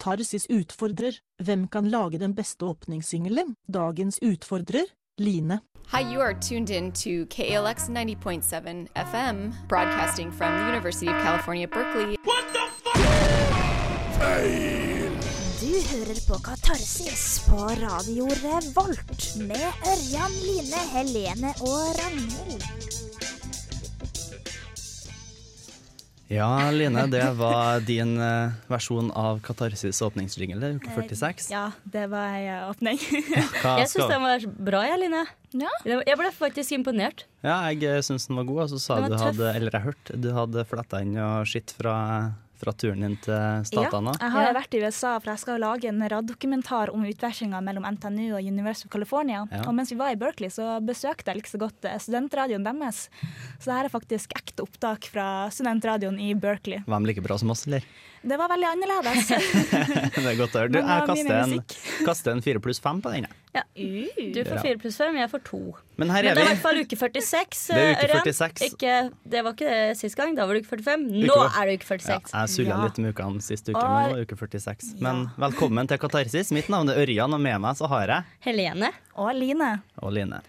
Katarsis 0.00 0.46
utfordrer. 0.48 1.12
Hvem 1.42 1.68
kan 1.68 1.88
lage 1.90 2.18
den 2.18 2.34
beste 2.34 2.64
åpningssingelen? 2.64 3.54
Dagens 3.68 4.18
utfordrer, 4.22 4.84
Line. 5.18 5.60
Hi, 5.92 6.00
you 6.02 6.20
are 6.20 6.34
tuned 6.34 6.70
in 6.70 6.92
to 6.92 7.26
KLX 7.26 7.88
90.7 7.90 8.86
FM, 8.94 9.52
broadcasting 9.68 10.32
from 10.32 10.52
the 10.56 10.64
University 10.68 11.08
of 11.08 11.20
California, 11.22 11.66
Berkeley. 11.68 12.16
What 12.24 12.44
the 12.52 12.64
fuck? 12.82 12.96
Feil! 14.18 15.10
Du 15.60 15.72
hører 15.92 16.20
på 16.28 16.38
Katarsis 16.42 17.44
på 17.48 17.56
Radio 17.56 18.24
Revolt 18.26 19.36
med 19.36 19.68
Ørjan, 19.92 20.32
Line, 20.46 20.80
Helene 20.94 21.52
og 21.60 21.92
Ragnhild. 22.00 22.64
Ja, 26.30 26.70
Line, 26.70 27.08
det 27.10 27.24
var 27.34 27.80
din 27.82 28.12
eh, 28.22 28.52
versjon 28.70 29.08
av 29.18 29.40
Katarsis 29.42 29.98
åpningsjingle, 30.06 30.76
uke 30.78 30.92
46. 30.94 31.48
Ja, 31.50 31.64
det 31.82 32.04
var 32.12 32.36
ei 32.38 32.44
åpning. 32.68 33.00
Hva 33.58 33.72
Jeg 33.82 33.90
syns 33.90 34.12
den 34.12 34.22
var 34.22 34.44
bra, 34.70 34.84
jeg, 34.86 35.00
Line. 35.02 35.24
Ja. 35.58 35.72
Jeg 35.82 36.18
ble 36.20 36.30
faktisk 36.36 36.76
imponert. 36.76 37.24
Ja, 37.42 37.56
jeg 37.74 38.06
syns 38.06 38.28
den 38.30 38.38
var 38.38 38.46
god, 38.46 38.62
og 38.68 38.70
så 38.70 38.78
sa 38.78 39.00
du 39.02 39.16
hadde, 39.18 39.50
eller 39.58 39.74
jeg 39.74 39.88
hørte, 39.88 40.20
du 40.22 40.30
hadde 40.36 40.64
fletta 40.70 41.02
inn 41.02 41.18
og 41.18 41.50
skitt 41.50 41.74
fra, 41.74 41.96
fra 42.60 42.72
turen 42.76 43.00
din 43.04 43.16
til 43.24 43.64
statene. 43.68 44.12
Jeg 44.20 44.30
har 44.34 44.46
Ja. 44.48 44.52
vært 44.60 44.74
i 44.76 44.82
USA, 44.84 45.14
for 45.18 45.30
jeg 45.32 45.38
skal 45.42 45.60
lage 45.60 45.88
en 45.88 46.00
raddokumentar 46.12 46.92
om 46.94 47.02
utvekslinga 47.08 47.60
mellom 47.64 47.84
NTNU 47.84 48.34
og 48.36 48.44
University 48.44 48.86
of 48.86 48.92
California. 48.92 49.46
Ja. 49.50 49.62
Og 49.66 49.74
mens 49.74 49.90
vi 49.90 49.96
var 49.96 50.12
i 50.12 50.16
Berkeley, 50.20 50.50
så 50.50 50.78
besøkte 50.84 51.32
jeg 51.32 51.36
like 51.40 51.48
så 51.50 51.58
godt 51.58 51.84
eh, 51.84 51.98
studentradioen 51.98 52.64
deres. 52.64 53.08
Så 53.58 53.64
det 53.70 53.74
her 53.78 53.84
er 53.84 53.94
faktisk 53.96 54.32
ekte 54.36 54.62
opptak 54.66 55.04
fra 55.10 55.48
studentradioen 55.50 56.20
i 56.20 56.34
Berkeley. 56.34 56.82
Var 56.86 57.00
de 57.00 57.06
like 57.06 57.22
bra 57.24 57.38
som 57.38 57.50
oss, 57.50 57.66
eller? 57.66 57.82
Det 58.22 58.36
var 58.36 58.50
veldig 58.52 58.66
annerledes. 58.68 59.28
det 60.14 60.24
er 60.28 60.34
godt 60.36 60.52
å 60.52 60.60
høre. 60.60 60.68
Du, 60.74 60.76
jeg 60.76 61.04
kaster 61.08 61.36
en, 61.40 61.54
kaster 62.04 62.32
en 62.34 62.42
fire 62.44 62.60
pluss 62.60 62.80
fem 62.84 62.98
på 63.00 63.08
den. 63.14 63.24
Ja. 63.56 63.62
Du 63.74 64.40
får 64.44 64.50
Bra. 64.50 64.60
fire 64.66 64.76
pluss 64.82 64.98
fem, 65.00 65.16
jeg 65.16 65.30
får 65.32 65.40
to. 65.46 65.60
Men 65.96 66.12
her 66.12 66.26
Men 66.28 66.36
det 66.36 66.42
er 66.42 66.44
i 66.44 66.48
hvert 66.50 66.60
fall 66.66 66.80
uke 66.82 66.98
46. 67.00 67.62
Det 67.72 67.86
uke 67.94 68.04
Ørjan. 68.10 68.26
46. 68.28 68.66
Ikke, 68.68 68.92
det 69.32 69.40
var 69.46 69.56
ikke 69.56 69.70
det 69.72 69.96
sist 69.98 70.18
gang. 70.20 70.34
Da 70.36 70.44
var 70.44 70.52
det 70.58 70.66
uke 70.66 70.72
45. 70.76 71.06
Nå 71.24 71.32
Uke- 71.32 71.48
er 71.62 71.70
det 71.72 71.78
uke 71.80 71.88
Ja, 71.88 71.96
46. 71.96 72.34
jeg 72.36 72.52
sulla 72.54 72.74
Ja. 72.76 72.80
litt 72.84 72.98
med 73.00 73.14
ukene 73.16 73.40
sist 73.48 73.70
uke, 73.72 73.76
Og- 73.80 73.88
men 73.88 74.12
nå 74.12 74.18
er 74.20 74.26
uke 74.28 74.36
46. 74.36 74.92
Men 75.00 75.22
velkommen 75.40 75.88
til 75.88 75.98
Katarsis. 76.04 76.52
Mitt 76.52 76.68
navn 76.68 76.92
er 76.92 77.00
Ørjan, 77.00 77.32
og 77.34 77.40
med 77.40 77.56
meg 77.64 77.76
så 77.80 77.88
har 77.88 78.06
jeg 78.06 78.24
Helene. 78.40 78.92
og 79.16 79.32
Line. 79.34 79.80
og 80.02 80.12
Line. 80.12 80.42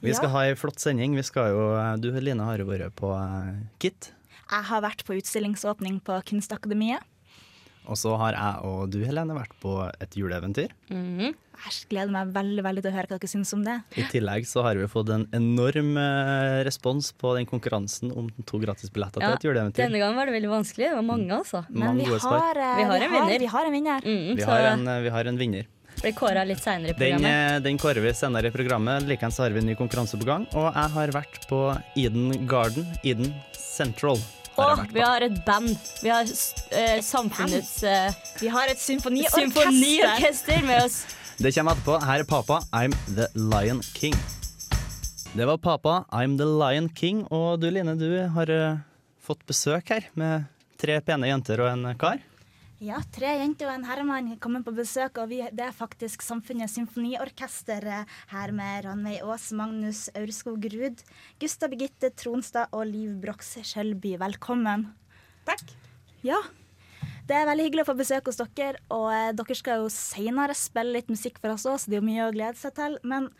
Vi 0.00 0.10
Ja. 0.10 0.14
skal 0.14 0.28
ha 0.30 0.40
ei 0.48 0.54
flott 0.54 0.78
sending. 0.80 1.14
Vi 1.14 1.22
skal 1.22 1.50
jo, 1.52 1.96
du 2.00 2.08
Line 2.20 2.40
har 2.40 2.56
jo 2.56 2.64
vært 2.64 2.90
på 2.96 3.12
eh, 3.12 3.52
KIT. 3.78 4.12
Jeg 4.50 4.64
har 4.64 4.80
vært 4.80 5.04
på 5.04 5.12
utstillingsåpning 5.20 6.00
på 6.00 6.22
Kunstakademiet. 6.24 7.02
Og 7.88 7.96
så 7.96 8.14
har 8.20 8.36
jeg 8.36 8.64
og 8.68 8.90
du 8.92 8.98
Helene 9.04 9.36
vært 9.36 9.54
på 9.62 9.74
et 9.88 10.16
juleeventyr. 10.18 10.72
Mm. 10.92 11.30
Jeg 11.58 11.88
gleder 11.90 12.12
meg 12.14 12.28
veldig 12.34 12.62
veldig 12.62 12.82
til 12.84 12.92
å 12.92 12.94
høre 12.94 13.08
hva 13.10 13.16
dere 13.18 13.30
syns 13.32 13.50
om 13.56 13.64
det. 13.66 13.78
I 13.98 14.04
tillegg 14.12 14.46
så 14.46 14.62
har 14.66 14.78
vi 14.78 14.86
fått 14.90 15.08
en 15.10 15.24
enorm 15.34 15.96
eh, 15.98 16.58
respons 16.68 17.08
på 17.18 17.32
den 17.34 17.48
konkurransen 17.50 18.12
om 18.14 18.28
to 18.46 18.60
gratisbilletter 18.62 19.24
Ja, 19.24 19.32
til 19.32 19.40
et 19.40 19.48
juleeventyr. 19.48 19.82
Denne 19.82 19.98
gangen 20.02 20.20
var 20.20 20.30
det 20.30 20.36
veldig 20.36 20.52
vanskelig. 20.52 20.92
Det 20.92 21.00
var 21.00 21.08
mange, 21.08 21.32
altså. 21.40 21.64
Men 21.68 21.88
Mange 21.88 22.04
vi 22.04 22.12
gode 22.12 22.22
svar. 22.22 22.38
har, 22.46 22.62
eh, 22.62 22.76
Vi 22.78 22.86
har 22.92 23.08
en 23.08 23.16
vinner. 23.16 23.38
Vi 23.42 23.50
har 23.56 23.66
en 23.66 23.72
vinner. 23.80 24.06
Mm, 24.06 24.36
Vi 24.36 24.46
har 24.52 24.70
en, 24.74 24.86
eh, 24.88 25.00
vi 25.08 25.08
har 25.16 25.32
en 25.32 25.42
vinner. 25.42 25.66
blir 25.98 26.12
kåra 26.14 26.46
litt 26.46 26.62
seinere 26.62 26.90
i 26.90 26.94
programmet. 26.94 27.22
Den, 27.26 27.62
den 27.64 27.78
kårer 27.78 28.00
vi 28.00 28.12
senere 28.14 28.46
i 28.46 28.50
programmet. 28.54 29.02
Likeens 29.08 29.38
har 29.38 29.50
vi 29.50 29.58
en 29.58 29.66
ny 29.66 29.74
konkurranse 29.74 30.14
på 30.20 30.24
gang. 30.24 30.46
Og 30.54 30.72
jeg 30.72 30.90
har 30.94 31.08
vært 31.08 31.48
på 31.50 31.62
Eden 31.96 32.46
Garden, 32.46 32.86
Eden 33.02 33.34
Central. 33.52 34.20
Og 34.58 34.80
vi 34.90 35.02
har 35.04 35.22
et 35.22 35.36
band. 35.46 35.70
Vi 36.02 36.10
har 36.10 36.26
eh, 36.26 36.98
samfunnets 37.04 37.82
eh, 37.86 38.14
Vi 38.40 38.50
har 38.50 38.70
et 38.70 38.80
symfoniorkester. 38.82 39.46
symfoniorkester 39.46 40.66
med 40.66 40.84
oss. 40.84 40.98
Det 41.38 41.52
kommer 41.54 41.76
etterpå. 41.78 41.98
Her 42.02 42.24
er 42.24 42.26
Papa, 42.26 42.60
I'm 42.74 42.94
the 43.14 43.28
Lion 43.38 43.82
King. 43.94 44.16
Det 45.32 45.46
var 45.46 45.58
Papa, 45.62 46.04
I'm 46.10 46.34
the 46.38 46.48
Lion 46.48 46.88
King. 46.90 47.22
Og 47.30 47.60
du 47.62 47.68
Line, 47.70 47.94
du 47.94 48.10
har 48.34 48.50
uh, 48.50 48.80
fått 49.22 49.44
besøk 49.46 49.92
her 49.94 50.08
med 50.18 50.48
tre 50.80 50.98
pene 51.06 51.30
jenter 51.30 51.62
og 51.62 51.70
en 51.70 51.92
kar. 52.00 52.18
Ja, 52.78 53.00
tre 53.10 53.32
jenter 53.40 53.66
og 53.66 53.74
en 53.74 53.86
herremann 53.88 54.28
kommer 54.38 54.62
på 54.62 54.70
besøk, 54.76 55.16
og 55.18 55.32
vi, 55.32 55.40
det 55.50 55.64
er 55.64 55.74
faktisk 55.74 56.22
Samfunnets 56.22 56.76
symfoniorkester 56.78 57.82
eh, 57.90 58.12
her 58.30 58.52
med 58.54 58.84
Ranveig 58.86 59.24
Aas, 59.26 59.48
Magnus 59.50 60.04
Aurskog 60.14 60.62
Ruud, 60.70 61.02
Gustav 61.42 61.72
Birgitte 61.72 62.12
Tronstad 62.14 62.70
og 62.70 62.86
Liv 62.86 63.16
Brox 63.18 63.56
Skjelby. 63.66 64.14
Velkommen. 64.22 64.86
Takk. 65.48 65.74
Ja, 66.22 66.38
det 67.26 67.40
er 67.40 67.50
veldig 67.50 67.66
hyggelig 67.66 67.82
å 67.82 67.90
få 67.90 67.98
besøk 67.98 68.30
hos 68.30 68.38
dere, 68.38 68.78
og 68.94 69.10
eh, 69.10 69.34
dere 69.42 69.58
skal 69.58 69.82
jo 69.82 69.90
senere 69.90 70.54
spille 70.54 71.00
litt 71.00 71.10
musikk 71.10 71.42
for 71.42 71.56
oss 71.56 71.66
òg, 71.66 71.82
så 71.82 71.90
det 71.90 71.98
er 71.98 72.04
jo 72.04 72.10
mye 72.12 72.30
å 72.30 72.36
glede 72.38 72.62
seg 72.62 72.78
til. 72.78 72.94
Men 73.02 73.32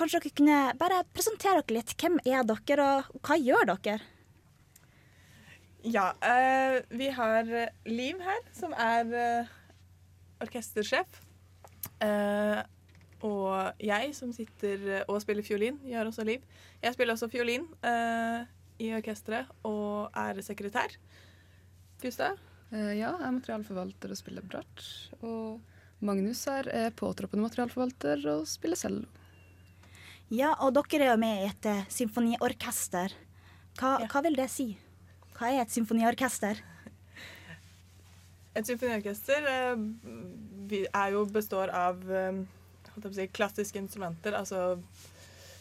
kanskje 0.00 0.24
dere 0.24 0.36
kunne 0.40 0.66
bare 0.80 1.04
presentere 1.12 1.60
dere 1.60 1.82
litt. 1.82 1.98
Hvem 2.00 2.22
er 2.24 2.48
dere, 2.48 2.92
og 3.12 3.20
hva 3.20 3.36
gjør 3.36 3.74
dere? 3.76 4.00
Ja, 5.86 6.08
eh, 6.20 6.80
vi 6.90 7.08
har 7.14 7.46
Liv 7.86 8.18
her, 8.20 8.40
som 8.56 8.72
er 8.74 9.12
eh, 9.14 9.52
orkestersjef. 10.42 11.20
Eh, 12.02 12.62
og 13.26 13.78
jeg 13.82 14.10
som 14.18 14.32
sitter 14.34 15.04
og 15.06 15.20
spiller 15.22 15.46
fiolin, 15.46 15.78
gjør 15.86 16.10
også 16.10 16.24
Liv. 16.26 16.42
Jeg 16.82 16.96
spiller 16.96 17.14
også 17.14 17.28
fiolin 17.32 17.68
eh, 17.86 18.42
i 18.82 18.90
orkesteret 18.96 19.48
og 19.66 20.10
er 20.18 20.42
sekretær. 20.44 20.96
Gustav? 22.02 22.34
Eh, 22.72 22.96
ja, 22.98 23.12
jeg 23.14 23.28
er 23.28 23.36
materialforvalter 23.38 24.12
og 24.12 24.18
spiller 24.18 24.44
bratsj. 24.44 24.90
Og 25.22 25.60
Magnus 26.04 26.42
her 26.50 26.66
er 26.68 26.90
påtroppende 26.98 27.46
materialforvalter 27.46 28.26
og 28.34 28.42
spiller 28.50 28.76
cello. 28.80 29.06
Ja, 30.34 30.50
og 30.58 30.74
dere 30.74 31.06
er 31.06 31.12
jo 31.14 31.22
med 31.22 31.44
i 31.44 31.46
et 31.52 31.70
eh, 31.70 31.86
symfoniorkester. 31.94 33.14
Hva, 33.78 34.00
Ja. 34.02 34.10
hva 34.10 34.24
vil 34.26 34.34
det 34.36 34.50
si? 34.50 34.72
Hva 35.36 35.50
er 35.52 35.66
et 35.66 35.72
symfoniorkester? 35.72 36.62
Et 38.56 38.64
symfoniorkester 38.64 39.44
eh, 39.50 40.86
er 40.88 41.10
jo 41.12 41.26
består 41.28 41.68
av 41.76 42.00
eh, 42.08 42.38
si, 43.12 43.26
klassiske 43.36 43.76
instrumenter, 43.82 44.32
altså 44.38 44.78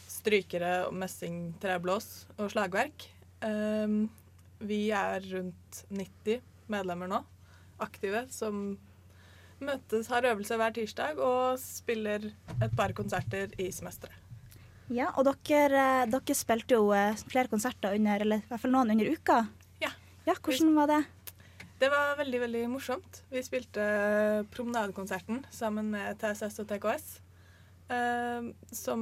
strykere, 0.08 0.88
messing, 0.96 1.50
treblås 1.60 2.24
og 2.38 2.54
slagverk. 2.54 3.10
Eh, 3.44 3.98
vi 4.64 4.80
er 4.96 5.28
rundt 5.34 5.82
90 5.92 6.40
medlemmer 6.72 7.12
nå, 7.12 7.20
aktive, 7.84 8.24
som 8.32 8.78
møtes, 9.60 10.08
har 10.08 10.30
øvelse 10.32 10.56
hver 10.60 10.78
tirsdag 10.78 11.20
og 11.20 11.60
spiller 11.60 12.30
et 12.62 12.80
par 12.80 12.96
konserter 12.96 13.52
i 13.60 13.68
semesteret. 13.76 14.24
Ja, 14.94 15.10
og 15.18 15.26
dere, 15.28 16.06
dere 16.08 16.38
spilte 16.38 16.78
jo 16.78 16.88
flere 17.28 17.50
konserter 17.52 17.96
under, 17.98 18.22
eller 18.22 18.44
i 18.44 18.48
hvert 18.48 18.62
fall 18.62 18.76
noen 18.76 18.96
under 18.96 19.12
uka. 19.12 19.44
Ja. 20.26 20.34
Hvordan 20.42 20.74
var 20.76 20.90
det? 20.90 21.02
Det 21.82 21.90
var 21.92 22.16
veldig 22.18 22.40
veldig 22.46 22.64
morsomt. 22.72 23.22
Vi 23.30 23.42
spilte 23.44 23.84
Promenadekonserten 24.54 25.44
sammen 25.54 25.92
med 25.94 26.18
TSS 26.22 26.62
og 26.64 26.70
TKS. 26.72 27.22
eh, 27.94 28.48
som 28.74 29.02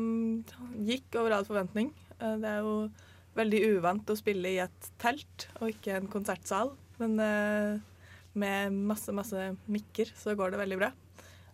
gikk 0.84 1.16
over 1.16 1.32
all 1.38 1.46
forventning. 1.48 1.94
Eh, 2.20 2.36
det 2.42 2.50
er 2.50 2.58
jo 2.66 2.90
veldig 3.38 3.62
uvant 3.78 4.10
å 4.12 4.18
spille 4.20 4.50
i 4.52 4.58
et 4.60 4.90
telt 5.00 5.48
og 5.62 5.70
ikke 5.72 5.96
en 5.96 6.10
konsertsal. 6.12 6.74
Men 7.00 7.16
eh, 7.24 7.80
med 8.36 8.74
masse, 8.74 9.14
masse 9.16 9.54
mikker 9.72 10.12
så 10.18 10.36
går 10.36 10.52
det 10.52 10.60
veldig 10.60 10.80
bra. 10.82 10.92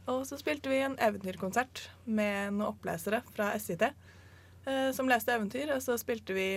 Og 0.09 0.24
så 0.25 0.40
spilte 0.41 0.72
vi 0.72 0.79
en 0.81 0.97
eventyrkonsert 0.97 1.90
med 2.09 2.56
noen 2.56 2.72
opplesere 2.72 3.22
fra 3.35 3.52
SIT 3.62 3.84
eh, 3.85 4.90
som 4.96 5.12
leste 5.12 5.35
eventyr. 5.35 5.75
Og 5.75 5.84
så 5.85 6.00
spilte 6.02 6.34
vi 6.34 6.50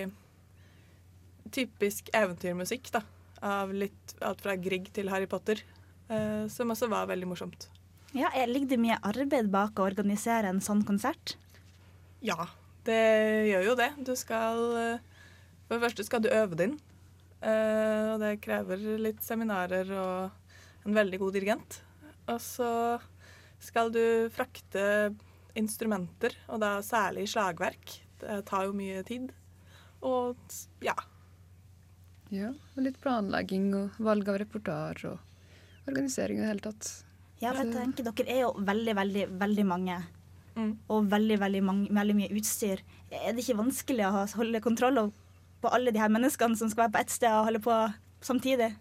typisk 1.53 2.09
eventyrmusikk, 2.15 2.89
da. 2.95 3.03
Av 3.43 3.71
litt 3.75 4.13
alt 4.23 4.41
fra 4.43 4.55
Grieg 4.59 4.89
til 4.95 5.09
Harry 5.11 5.27
Potter. 5.29 5.61
eh, 6.09 6.47
som 6.51 6.69
også 6.73 6.89
var 6.91 7.07
veldig 7.09 7.27
morsomt. 7.29 7.69
Ja, 8.13 8.29
Ligger 8.45 8.69
det 8.69 8.77
mye 8.79 8.97
arbeid 9.01 9.47
bak 9.49 9.79
å 9.79 9.85
organisere 9.87 10.49
en 10.51 10.59
sånn 10.61 10.83
konsert? 10.85 11.35
Ja, 12.21 12.45
det 12.85 12.99
gjør 13.49 13.63
jo 13.71 13.75
det. 13.79 13.87
Du 14.05 14.11
skal 14.19 14.59
eh, 14.77 14.99
For 15.67 15.77
det 15.79 15.83
første 15.87 16.03
skal 16.05 16.21
du 16.21 16.29
øve 16.29 16.55
det 16.59 16.67
inn. 16.69 16.75
eh, 17.41 18.13
og 18.13 18.19
det 18.21 18.41
krever 18.43 18.77
litt 19.01 19.23
seminarer 19.23 19.89
og 19.97 20.85
en 20.85 20.93
veldig 20.95 21.19
god 21.23 21.33
dirigent. 21.33 21.79
Og 22.27 22.39
så 22.43 22.99
skal 23.63 23.89
du 23.91 24.29
frakte 24.31 25.15
instrumenter, 25.55 26.35
og 26.49 26.59
da 26.63 26.77
særlig 26.83 27.27
slagverk. 27.31 27.97
Det 28.19 28.43
tar 28.45 28.65
jo 28.67 28.73
mye 28.77 29.01
tid. 29.07 29.31
Og 30.03 30.35
ja. 30.83 30.93
Ja, 32.33 32.49
og 32.49 32.81
litt 32.81 32.97
planlegging 33.03 33.67
og 33.77 33.97
valg 34.01 34.29
av 34.31 34.39
repertoar 34.41 34.99
og 35.11 35.89
organisering 35.89 36.39
i 36.39 36.43
det 36.43 36.49
hele 36.49 36.63
tatt. 36.65 36.89
Ja, 37.43 37.51
for 37.51 37.67
jeg 37.67 37.75
tenker 37.75 38.07
Dere 38.07 38.31
er 38.31 38.45
jo 38.45 38.53
veldig, 38.57 38.95
veldig, 38.97 39.25
veldig 39.41 39.65
mange. 39.67 39.97
Mm. 40.53 40.71
Og 40.93 41.09
veldig, 41.11 41.37
veldig, 41.41 41.61
mange, 41.65 41.89
veldig 41.93 42.15
mye 42.17 42.31
utstyr. 42.37 42.81
Er 43.11 43.33
det 43.33 43.43
ikke 43.43 43.59
vanskelig 43.59 44.07
å 44.07 44.23
holde 44.37 44.61
kontroll 44.63 44.99
på 45.63 45.71
alle 45.73 45.93
de 45.93 46.01
her 46.01 46.11
menneskene 46.13 46.57
som 46.59 46.71
skal 46.71 46.85
være 46.85 46.95
på 46.95 47.03
ett 47.03 47.13
sted 47.13 47.33
og 47.33 47.47
holde 47.49 47.61
på 47.63 47.77
samtidig? 48.25 48.71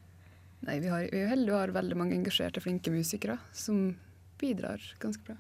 Nei, 0.63 0.79
vi, 0.79 0.91
har, 0.93 1.09
vi 1.11 1.23
er 1.25 1.33
heldige 1.33 1.57
og 1.57 1.61
har 1.65 1.75
veldig 1.75 1.99
mange 1.99 2.17
engasjerte, 2.17 2.63
flinke 2.63 2.93
musikere 2.95 3.39
som 3.57 3.97
bidrar 4.41 4.83
ganske 5.03 5.25
bra. 5.27 5.37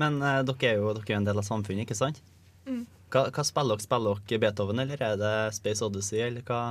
Men 0.00 0.16
eh, 0.24 0.40
dere 0.48 0.70
er 0.70 0.80
jo 0.80 0.94
dere 0.96 1.12
er 1.12 1.18
en 1.20 1.28
del 1.28 1.40
av 1.42 1.46
samfunnet, 1.46 1.84
ikke 1.84 1.98
sant? 1.98 2.22
Mm. 2.64 2.86
Hva, 3.12 3.26
hva 3.28 3.44
spiller 3.44 3.76
dere? 3.76 3.84
Spiller 3.84 4.22
dere 4.24 4.42
Beethoven, 4.46 4.80
eller 4.80 5.02
er 5.10 5.18
det 5.20 5.34
Space 5.58 5.84
Odyssey, 5.84 6.22
eller 6.24 6.46
hva, 6.48 6.62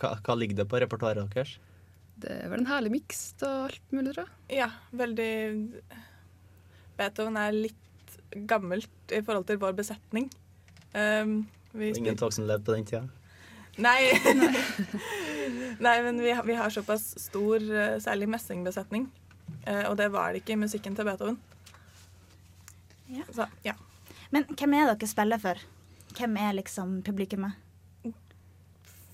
hva, 0.00 0.14
hva 0.24 0.36
ligger 0.38 0.62
det 0.62 0.68
på 0.70 0.80
repertoaret 0.82 1.30
deres? 1.34 1.56
Det 2.20 2.30
er 2.30 2.50
vel 2.52 2.62
en 2.62 2.68
herlig 2.70 2.92
miks 2.94 3.22
av 3.42 3.66
alt 3.68 3.94
mulig, 3.94 4.12
tror 4.14 4.28
jeg. 4.28 4.58
Ja, 4.60 4.68
veldig 4.94 5.30
Beethoven 6.98 7.36
er 7.40 7.56
litt 7.56 8.18
gammelt 8.50 9.12
i 9.14 9.20
forhold 9.22 9.48
til 9.48 9.58
vår 9.62 9.74
besetning. 9.78 10.28
Um, 10.94 11.40
vi 11.74 11.90
Ingen 11.98 12.16
tog 12.18 12.32
som 12.34 12.46
levde 12.46 12.64
på 12.68 12.76
den 12.76 12.86
tida? 12.86 13.02
Nei. 13.82 13.98
Nei, 15.84 15.96
men 16.06 16.20
vi, 16.22 16.30
har- 16.30 16.46
vi 16.46 16.54
har 16.54 16.70
såpass 16.70 17.08
stor, 17.18 17.58
eh, 17.58 17.96
særlig 18.02 18.28
messingbesetning. 18.30 19.08
Eh, 19.66 19.82
og 19.90 19.96
det 19.98 20.06
var 20.14 20.32
det 20.32 20.44
ikke 20.44 20.54
i 20.54 20.60
musikken 20.62 20.94
til 20.94 21.04
Beethoven. 21.08 21.38
Ja. 23.10 23.26
Så, 23.34 23.48
ja. 23.66 23.74
Men 24.30 24.46
hvem 24.54 24.74
er 24.78 24.92
dere 24.94 25.10
spiller 25.10 25.42
for? 25.42 25.58
Hvem 26.14 26.38
er 26.40 26.54
liksom 26.60 27.00
publikummet? 27.06 27.58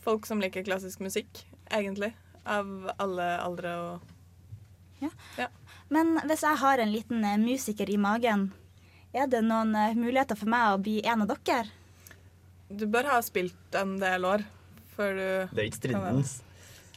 Folk 0.05 0.26
som 0.29 0.41
liker 0.41 0.64
klassisk 0.64 1.02
musikk, 1.05 1.43
egentlig. 1.70 2.12
Av 2.49 2.67
alle 2.97 3.26
aldre 3.43 3.75
og 3.85 4.06
Men 5.88 6.19
hvis 6.29 6.43
jeg 6.44 6.61
har 6.61 6.81
en 6.81 6.93
liten 6.93 7.25
eh, 7.25 7.41
musiker 7.41 7.91
i 7.91 7.99
magen, 8.00 8.50
er 9.17 9.26
det 9.31 9.41
noen 9.44 9.75
eh, 9.75 9.97
muligheter 9.97 10.38
for 10.38 10.50
meg 10.50 10.75
å 10.75 10.81
bli 10.81 11.00
en 11.05 11.25
av 11.25 11.32
dere? 11.32 11.73
Du 12.70 12.87
bør 12.87 13.08
ha 13.11 13.19
spilt 13.25 13.75
en 13.76 13.97
del 13.99 14.25
år 14.29 14.44
før 14.94 15.17
du 15.17 15.56
Det 15.56 15.62
er 15.62 15.67
ikke 15.67 15.81
stridens. 15.81 16.37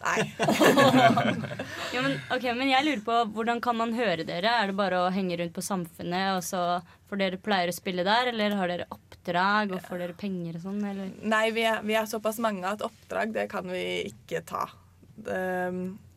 Nei. 0.04 0.34
Ja, 1.94 2.02
men, 2.02 2.16
ok, 2.34 2.46
men 2.58 2.70
jeg 2.72 2.86
lurer 2.88 3.02
på, 3.06 3.16
hvordan 3.36 3.60
kan 3.64 3.78
man 3.78 3.92
høre 3.94 4.26
dere? 4.26 4.50
Er 4.50 4.72
det 4.72 4.78
bare 4.78 5.04
å 5.04 5.12
henge 5.14 5.38
rundt 5.40 5.54
på 5.54 5.62
Samfunnet, 5.64 6.40
og 6.40 6.42
så 6.46 6.62
får 7.10 7.22
dere 7.22 7.40
pleier 7.42 7.70
å 7.70 7.76
spille 7.76 8.06
der? 8.08 8.32
Eller 8.32 8.56
har 8.58 8.72
dere 8.72 8.88
oppdrag, 8.94 9.76
og 9.76 9.86
får 9.86 10.02
dere 10.02 10.18
penger 10.18 10.58
og 10.58 10.66
sånn? 10.66 10.80
Eller? 10.90 11.12
Nei, 11.22 11.46
vi 11.54 11.68
er, 11.70 11.84
vi 11.86 11.98
er 12.00 12.10
såpass 12.10 12.42
mange 12.44 12.66
at 12.66 12.82
oppdrag, 12.86 13.36
det 13.36 13.46
kan 13.54 13.70
vi 13.70 13.84
ikke 14.10 14.42
ta. 14.50 14.66
Det, 15.14 15.38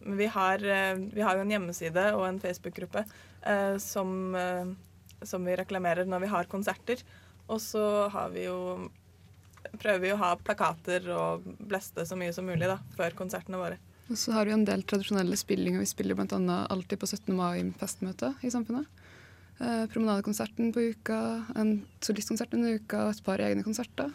men 0.07 0.17
vi 0.17 0.31
har, 0.33 0.65
eh, 0.65 0.97
vi 1.13 1.25
har 1.27 1.37
jo 1.37 1.45
en 1.45 1.53
hjemmeside 1.53 2.09
og 2.17 2.27
en 2.29 2.41
Facebook-gruppe 2.41 3.05
eh, 3.43 3.77
som, 3.83 4.35
eh, 4.35 4.73
som 5.23 5.45
vi 5.45 5.57
reklamerer 5.61 6.09
når 6.09 6.25
vi 6.25 6.33
har 6.33 6.51
konserter. 6.51 7.03
Og 7.47 7.61
så 7.63 7.85
har 8.15 8.31
vi 8.35 8.47
jo 8.49 8.89
prøver 9.81 10.03
vi 10.03 10.13
å 10.15 10.21
ha 10.21 10.35
plakater 10.39 11.09
og 11.15 11.47
bleste 11.59 12.07
så 12.07 12.19
mye 12.19 12.35
som 12.35 12.47
mulig 12.49 12.69
da, 12.71 12.79
før 12.97 13.17
konsertene 13.19 13.61
våre. 13.61 13.81
Og 14.07 14.19
så 14.21 14.37
har 14.37 14.47
vi 14.47 14.55
en 14.55 14.67
del 14.67 14.85
tradisjonelle 14.87 15.37
spillinger. 15.39 15.83
Vi 15.83 15.91
spiller 15.91 16.15
bl.a. 16.15 16.59
alltid 16.71 17.01
på 17.03 17.09
17. 17.11 17.33
mai-festmøte 17.35 18.37
i 18.47 18.53
Samfunnet. 18.55 18.87
Eh, 19.59 19.87
promenadekonserten 19.91 20.73
på 20.73 20.91
uka, 20.93 21.19
en 21.57 21.79
solistkonsert 22.05 22.55
under 22.55 22.77
uka 22.77 23.07
og 23.07 23.15
et 23.15 23.25
par 23.25 23.43
egne 23.43 23.65
konserter. 23.67 24.13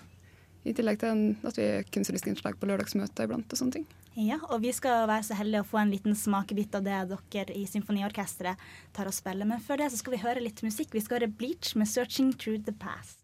I 0.63 0.75
tillegg 0.77 0.99
til 1.01 1.09
en, 1.09 1.23
at 1.47 1.57
vi 1.57 1.65
er 1.65 1.87
kunstneriske 1.89 2.53
på 2.61 2.69
lørdagsmøter 2.69 3.25
iblant 3.25 3.49
og 3.49 3.59
sånne 3.59 3.79
ting. 3.79 3.87
Ja, 4.19 4.37
og 4.51 4.59
vi 4.61 4.73
skal 4.75 5.07
være 5.09 5.23
så 5.23 5.37
heldige 5.39 5.63
å 5.63 5.69
få 5.69 5.79
en 5.81 5.93
liten 5.93 6.17
smakebit 6.19 6.75
av 6.75 6.83
det 6.85 6.99
dere 7.33 7.55
i 7.55 7.63
symfoniorkesteret 7.65 8.59
tar 8.93 9.07
og 9.09 9.15
spiller. 9.15 9.47
Men 9.47 9.63
før 9.63 9.81
det 9.81 9.89
så 9.93 10.01
skal 10.01 10.17
vi 10.17 10.21
høre 10.21 10.43
litt 10.43 10.61
musikk. 10.61 10.91
Vi 10.93 11.01
skal 11.01 11.21
høre 11.21 11.31
Bleach 11.31 11.73
med 11.75 11.87
'Searching 11.87 12.35
Through 12.35 12.65
the 12.67 12.75
Past'. 12.75 13.20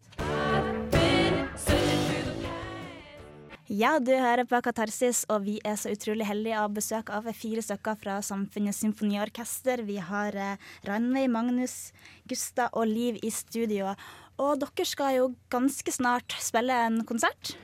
Ja, 3.68 3.98
du 4.00 4.14
hører 4.16 4.46
på 4.48 4.56
Katarsis, 4.64 5.26
og 5.28 5.42
vi 5.44 5.58
er 5.60 5.74
så 5.76 5.90
utrolig 5.92 6.24
heldige 6.24 6.56
av 6.56 6.72
besøk 6.72 7.10
av 7.12 7.26
fire 7.36 7.60
stykker 7.60 7.98
fra 8.00 8.14
Samfunnets 8.24 8.78
symfoniorkester. 8.80 9.82
Vi 9.84 9.98
har 10.00 10.32
eh, 10.32 10.62
Ranveig, 10.88 11.28
Magnus, 11.28 11.74
Gusta 12.32 12.70
og 12.72 12.88
Liv 12.88 13.18
i 13.20 13.28
studio. 13.28 13.90
Og 14.40 14.62
dere 14.62 14.86
skal 14.88 15.18
jo 15.18 15.26
ganske 15.52 15.92
snart 15.92 16.32
spille 16.40 16.78
en 16.86 17.02
konsert. 17.04 17.58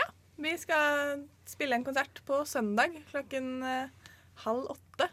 Ja, 0.00 0.08
vi 0.40 0.56
skal 0.56 1.26
spille 1.44 1.76
en 1.76 1.84
konsert 1.84 2.24
på 2.24 2.40
søndag 2.48 2.96
klokken 3.12 3.58
eh, 3.68 3.92
halv 4.46 4.72
åtte. 4.78 5.10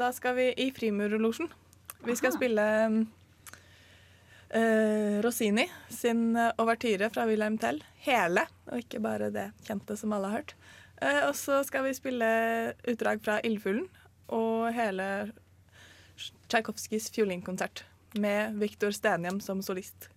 Da 0.00 0.08
skal 0.16 0.40
vi 0.40 0.54
i 0.56 0.70
Frimurlosjen. 0.72 1.52
Vi 2.00 2.16
skal 2.16 2.32
Aha. 2.32 2.40
spille 2.40 2.66
eh, 4.50 5.20
Rossini 5.24 5.68
sin 5.88 6.36
eh, 6.36 7.10
fra 7.12 7.26
Wilhelm 7.26 7.58
Tell. 7.58 7.82
Hele, 8.04 8.46
og 8.70 8.78
ikke 8.78 9.00
bare 9.00 9.30
det 9.30 9.50
kjente 9.66 9.96
som 9.96 10.12
alle 10.12 10.30
har 10.30 10.40
hørt. 10.40 10.54
Uh, 10.98 11.28
og 11.28 11.34
så 11.38 11.60
skal 11.62 11.84
vi 11.86 11.94
spille 11.94 12.28
utdrag 12.90 13.20
fra 13.22 13.36
Ildfuglen 13.46 13.86
og 14.34 14.72
hele 14.74 15.30
Tsjajkovskijs 16.50 17.06
fiolinkonsert 17.14 17.84
med 18.18 18.56
Viktor 18.58 18.90
Stenhjem 18.90 19.38
som 19.44 19.62
solist. 19.62 20.08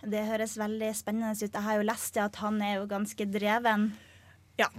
Det 0.00 0.22
høres 0.30 0.56
veldig 0.56 0.94
spennende 0.96 1.34
ut. 1.36 1.52
Jeg 1.52 1.66
har 1.66 1.76
jo 1.76 1.84
lest 1.84 2.16
at 2.16 2.40
han 2.40 2.60
er 2.64 2.78
jo 2.78 2.86
ganske 2.88 3.26
dreven. 3.28 3.90
Ja, 4.56 4.70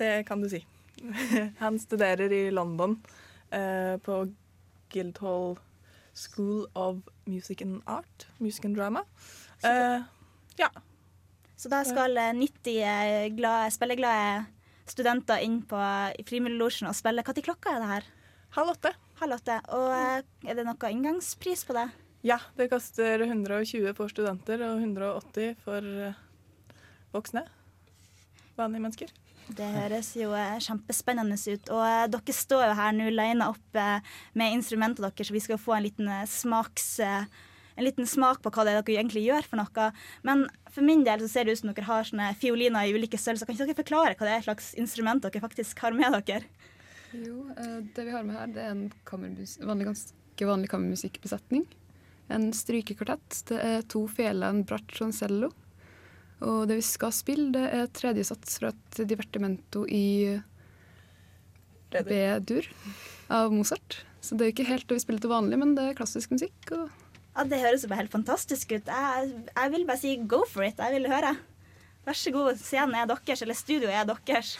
det 0.00 0.24
kan 0.30 0.40
du 0.40 0.48
si. 0.48 0.62
Han 1.62 1.78
studerer 1.80 2.32
i 2.32 2.50
London 2.52 2.96
uh, 3.52 3.96
på 4.04 4.22
Guildhall 4.92 5.58
School 6.14 6.66
of 6.72 7.04
Music 7.30 7.62
and 7.64 7.80
Art. 7.86 8.28
Music 8.42 8.66
and 8.66 8.76
Drama. 8.78 9.04
Uh, 9.64 10.02
ja. 10.58 10.70
Så 11.60 11.68
da 11.68 11.82
skal 11.84 12.16
eh, 12.16 12.32
90 12.32 12.76
eh, 12.80 13.26
glade, 13.36 13.70
spilleglade 13.74 14.46
studenter 14.88 15.42
inn 15.44 15.60
på 15.68 15.80
Frimurlosjen 16.28 16.88
og 16.88 16.96
spille. 16.96 17.20
Når 17.20 17.44
klokka 17.44 17.74
er 17.74 17.82
det 17.82 17.90
her? 17.90 18.06
Halv 18.56 18.72
åtte. 18.72 18.94
Halv 19.20 19.36
åtte. 19.36 19.58
Og 19.76 19.90
eh, 19.92 20.22
er 20.48 20.56
det 20.56 20.64
noe 20.64 20.92
inngangspris 20.94 21.66
på 21.68 21.76
det? 21.76 21.90
Ja, 22.26 22.40
det 22.56 22.70
koster 22.72 23.22
120 23.24 23.92
for 23.96 24.12
studenter 24.12 24.64
og 24.66 24.80
180 24.80 25.60
for 25.64 25.84
eh, 25.84 26.18
voksne. 27.12 27.44
Vanlige 28.56 28.86
mennesker. 28.88 29.19
Det 29.56 29.66
høres 29.74 30.10
jo 30.18 30.32
eh, 30.36 30.58
kjempespennende 30.62 31.36
ut. 31.36 31.70
Og 31.74 31.82
eh, 31.84 32.08
dere 32.12 32.34
står 32.36 32.66
jo 32.68 32.78
her 32.78 32.96
nå 32.96 33.10
lina 33.12 33.50
opp 33.52 33.78
eh, 33.78 34.02
med 34.38 34.56
instrumentet 34.56 35.02
deres, 35.04 35.28
så 35.28 35.36
vi 35.36 35.42
skal 35.44 35.60
få 35.60 35.76
en 35.76 35.86
liten 35.88 36.10
smaks... 36.28 37.00
en 37.00 37.86
liten 37.86 38.06
smak 38.06 38.42
på 38.44 38.50
hva 38.52 38.64
det 38.66 38.72
er 38.74 38.82
dere 38.82 39.00
egentlig 39.00 39.22
gjør 39.24 39.46
for 39.48 39.60
noe. 39.60 39.86
Men 40.26 40.44
for 40.70 40.84
min 40.84 41.04
del 41.06 41.22
så 41.22 41.30
ser 41.32 41.46
det 41.46 41.54
ut 41.54 41.62
som 41.62 41.70
dere 41.72 41.86
har 41.88 42.04
sånne 42.04 42.32
fioliner 42.40 42.86
i 42.86 42.92
ulike 42.92 43.18
størrelser. 43.18 43.48
Kan 43.48 43.56
ikke 43.56 43.70
dere 43.70 43.82
forklare 43.82 44.18
hva 44.18 44.28
det 44.28 44.34
er 44.36 44.46
slags 44.50 44.72
instrument 44.80 45.24
dere 45.24 45.42
faktisk 45.42 45.80
har 45.86 45.96
med 45.96 46.18
dere? 46.28 46.44
Jo, 47.10 47.48
det 47.56 48.04
vi 48.04 48.12
har 48.12 48.26
med 48.26 48.36
her, 48.36 48.50
det 48.54 48.62
er 48.62 48.74
en 48.74 48.84
vanlig, 49.08 49.88
ganske 49.88 50.50
vanlig 50.50 50.68
kammermusikkbesetning. 50.70 51.64
En 52.30 52.50
strykekvartett. 52.54 53.40
Det 53.48 53.58
er 53.64 53.88
to 53.90 54.04
fele, 54.12 54.46
en 54.46 54.62
bratsj 54.68 55.00
og 55.00 55.08
en 55.08 55.16
cello. 55.16 55.50
Og 56.40 56.68
det 56.70 56.78
vi 56.78 56.86
skal 56.86 57.12
spille, 57.12 57.50
det 57.52 57.66
er 57.76 57.90
tredje 57.92 58.24
sats 58.30 58.60
fra 58.60 58.70
et 58.72 59.02
divertimento 59.08 59.84
i 59.84 60.38
B-dur 61.90 62.68
av 63.32 63.52
Mozart. 63.52 64.00
Så 64.24 64.36
det 64.36 64.46
er 64.46 64.54
ikke 64.54 64.68
helt 64.68 64.88
det 64.88 64.98
vi 64.98 65.04
spiller 65.04 65.22
til 65.24 65.32
vanlig, 65.32 65.58
men 65.60 65.74
det 65.76 65.90
er 65.90 65.98
klassisk 65.98 66.32
musikk. 66.32 66.72
Ja, 66.72 67.44
Det 67.44 67.60
høres 67.60 67.84
jo 67.84 67.90
bare 67.92 68.02
helt 68.04 68.14
fantastisk 68.14 68.72
ut. 68.72 68.88
Jeg, 68.88 69.30
jeg 69.48 69.72
vil 69.74 69.86
bare 69.88 70.00
si 70.00 70.16
go 70.28 70.42
for 70.48 70.66
it. 70.66 70.80
Jeg 70.80 70.96
vil 70.96 71.08
høre. 71.12 71.36
Vær 72.06 72.16
så 72.16 72.32
god, 72.32 72.56
scenen 72.60 72.96
er 72.96 73.08
deres, 73.10 73.42
eller 73.44 73.56
studioet 73.56 73.96
er 73.96 74.08
deres. 74.08 74.56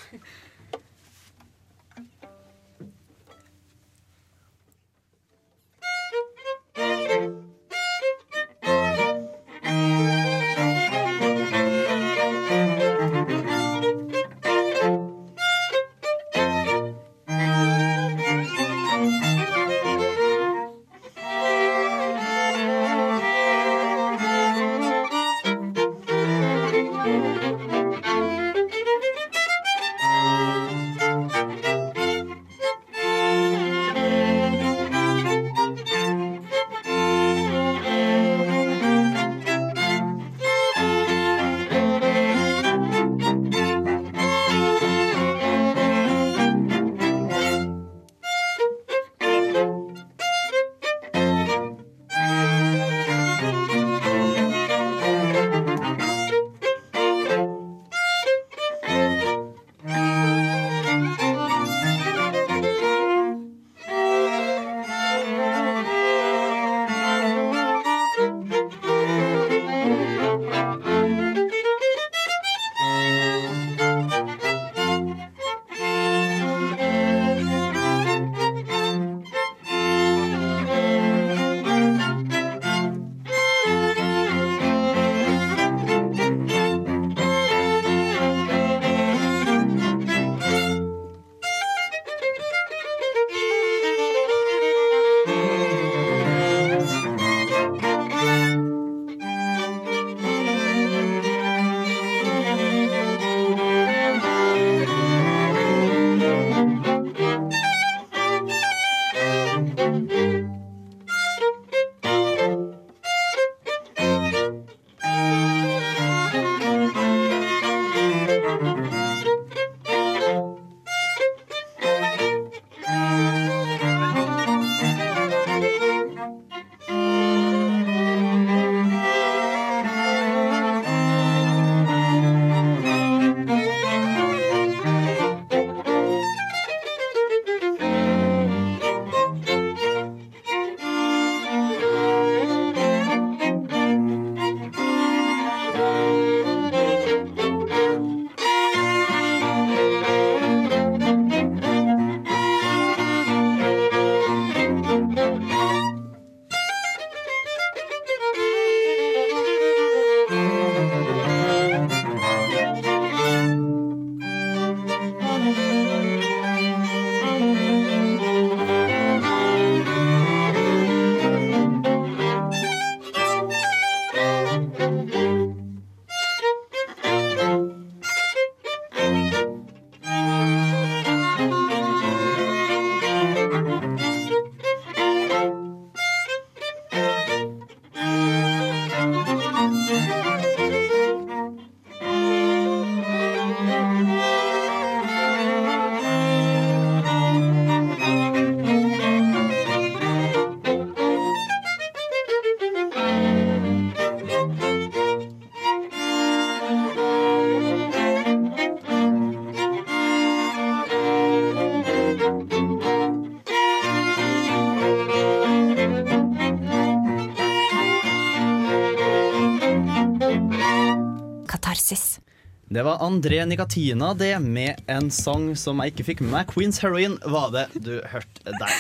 Det 222.71 222.83
var 222.87 222.99
André 223.03 223.45
Nicatina, 223.47 224.13
det, 224.15 224.39
med 224.39 224.79
en 224.87 225.09
sang 225.11 225.49
som 225.59 225.81
jeg 225.83 225.91
ikke 225.91 226.05
fikk 226.07 226.21
med 226.23 226.31
meg. 226.37 226.47
'Queens 226.53 226.79
Heroin' 226.79 227.17
var 227.27 227.49
det 227.51 227.65
du 227.83 227.97
hørte 228.13 228.53
der. 228.61 228.77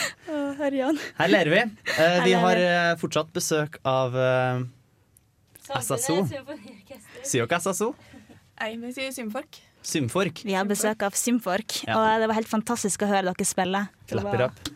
Ørjan. 0.62 1.00
Her 1.18 1.32
ler 1.32 1.50
vi. 1.50 1.62
Eh, 1.98 2.18
vi 2.22 2.34
har 2.38 2.60
eh, 2.62 2.92
fortsatt 3.00 3.32
besøk 3.34 3.80
av 3.82 4.14
eh, 4.14 4.60
SSO. 5.80 6.20
Sier 7.26 7.48
dere 7.50 7.58
SSO? 7.58 7.88
Nei, 8.60 8.76
vi 8.78 8.92
sier 8.94 9.10
Symfork. 9.16 9.58
Symfork. 9.82 10.44
Vi 10.46 10.54
har 10.54 10.68
besøk 10.70 11.02
av 11.02 11.16
Symfork, 11.18 11.80
Ja. 11.88 11.96
og 11.98 12.22
det 12.22 12.28
var 12.30 12.38
helt 12.38 12.52
fantastisk 12.52 13.02
å 13.02 13.10
høre 13.10 13.32
dere 13.32 13.48
spille. 13.48 13.88
Klapper 14.12 14.46
up. 14.46 14.70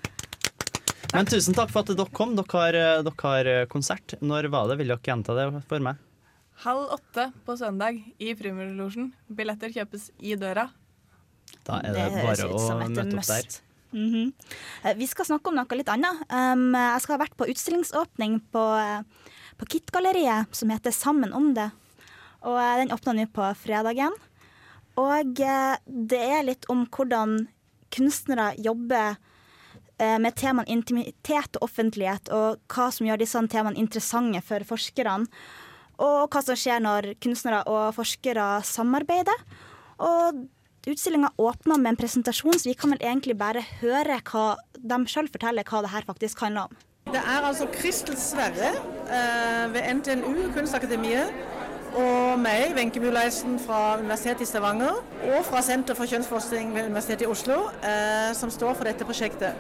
Men 1.15 1.31
tusen 1.31 1.55
takk 1.55 1.71
for 1.71 1.85
at 1.87 1.95
dere 1.95 2.11
kom. 2.11 2.35
Dere 2.35 2.51
har, 2.59 2.75
eh, 2.75 3.03
dere 3.07 3.29
har 3.31 3.47
eh, 3.47 3.67
konsert. 3.71 4.17
Når 4.19 4.51
var 4.51 4.73
det? 4.73 4.81
Vil 4.83 4.91
dere 4.91 5.07
gjenta 5.13 5.39
det 5.39 5.47
for 5.71 5.79
meg? 5.87 6.03
Halv 6.63 6.95
åtte 6.95 7.33
på 7.45 7.57
søndag 7.59 7.99
i 8.23 8.31
Frimurlosjen. 8.39 9.11
Billetter 9.27 9.73
kjøpes 9.75 10.11
i 10.23 10.37
døra. 10.39 10.69
Da 11.67 11.81
er 11.81 11.97
det, 11.97 12.05
Det 12.15 12.23
bare 12.23 12.47
å 12.47 12.77
møte 12.79 13.03
opp 13.03 13.27
der. 13.27 13.61
Mm 13.95 14.11
-hmm. 14.11 14.97
Vi 14.97 15.07
skal 15.07 15.25
snakke 15.25 15.49
om 15.49 15.55
noe 15.55 15.77
litt 15.77 15.89
annet. 15.89 16.23
Um, 16.31 16.75
jeg 16.75 17.01
skal 17.01 17.19
ha 17.19 17.25
vært 17.25 17.37
på 17.37 17.47
utstillingsåpning 17.47 18.41
på, 18.53 18.65
eh, 18.79 19.03
på 19.57 19.67
KIT-galleriet, 19.67 20.47
som 20.51 20.71
heter 20.71 20.91
Sammen 20.91 21.33
om 21.33 21.55
det. 21.55 21.71
Og 22.43 22.59
eh, 22.59 22.77
Den 22.77 22.93
åpna 22.93 23.13
nå 23.13 23.27
på 23.27 23.55
fredagen. 23.55 24.13
Og 24.97 25.35
det 25.87 26.21
er 26.21 26.43
litt 26.43 26.65
om 26.69 26.87
hvordan 26.87 27.49
kunstnere 27.91 28.55
jobber 28.59 29.17
med 29.99 30.35
temaene 30.35 30.69
intimitet 30.69 31.57
og 31.57 31.63
offentlighet, 31.63 32.29
og 32.29 32.59
hva 32.69 32.91
som 32.91 33.07
gjør 33.07 33.19
disse 33.19 33.49
temaene 33.49 33.79
interessante 33.79 34.43
for 34.43 34.59
forskerne. 34.61 35.27
Og 36.03 36.27
hva 36.33 36.43
som 36.43 36.59
skjer 36.59 36.83
når 36.83 37.15
kunstnere 37.23 37.63
og 37.71 37.95
forskere 37.97 38.49
samarbeider. 38.67 39.47
Og 40.03 40.45
Utstillinga 40.85 41.31
åpna 41.41 41.79
med 41.81 41.95
en 41.95 41.97
presentasjon, 41.97 42.59
så 42.61 42.69
vi 42.69 42.75
kan 42.77 42.93
vel 42.93 43.01
egentlig 43.01 43.39
bare 43.41 43.63
høre 43.81 44.19
hva 44.29 44.59
de 44.77 44.99
sjøl 45.09 45.31
forteller 45.33 45.65
hva 45.65 45.81
det 45.81 45.93
her 45.95 46.05
faktisk 46.05 46.43
handler 46.45 46.69
om. 46.69 46.83
Det 47.09 47.21
er 47.21 47.47
altså 47.47 47.67
Kristel 47.73 48.19
Sverre 48.21 48.75
eh, 49.09 49.65
ved 49.73 49.89
NTNU, 49.95 50.51
Kunstakademiet, 50.53 51.33
og 51.95 52.41
meg, 52.43 52.75
Wenche 52.77 53.01
Muleisen, 53.01 53.57
fra 53.63 53.97
Universitetet 54.01 54.45
i 54.45 54.51
Stavanger, 54.51 55.01
og 55.31 55.45
fra 55.47 55.63
Senter 55.63 55.97
for 55.97 56.11
kjønnsforskning 56.11 56.75
ved 56.75 56.91
Universitetet 56.91 57.25
i 57.25 57.31
Oslo, 57.31 57.61
eh, 57.81 58.35
som 58.37 58.53
står 58.53 58.75
for 58.75 58.89
dette 58.89 59.07
prosjektet. 59.09 59.57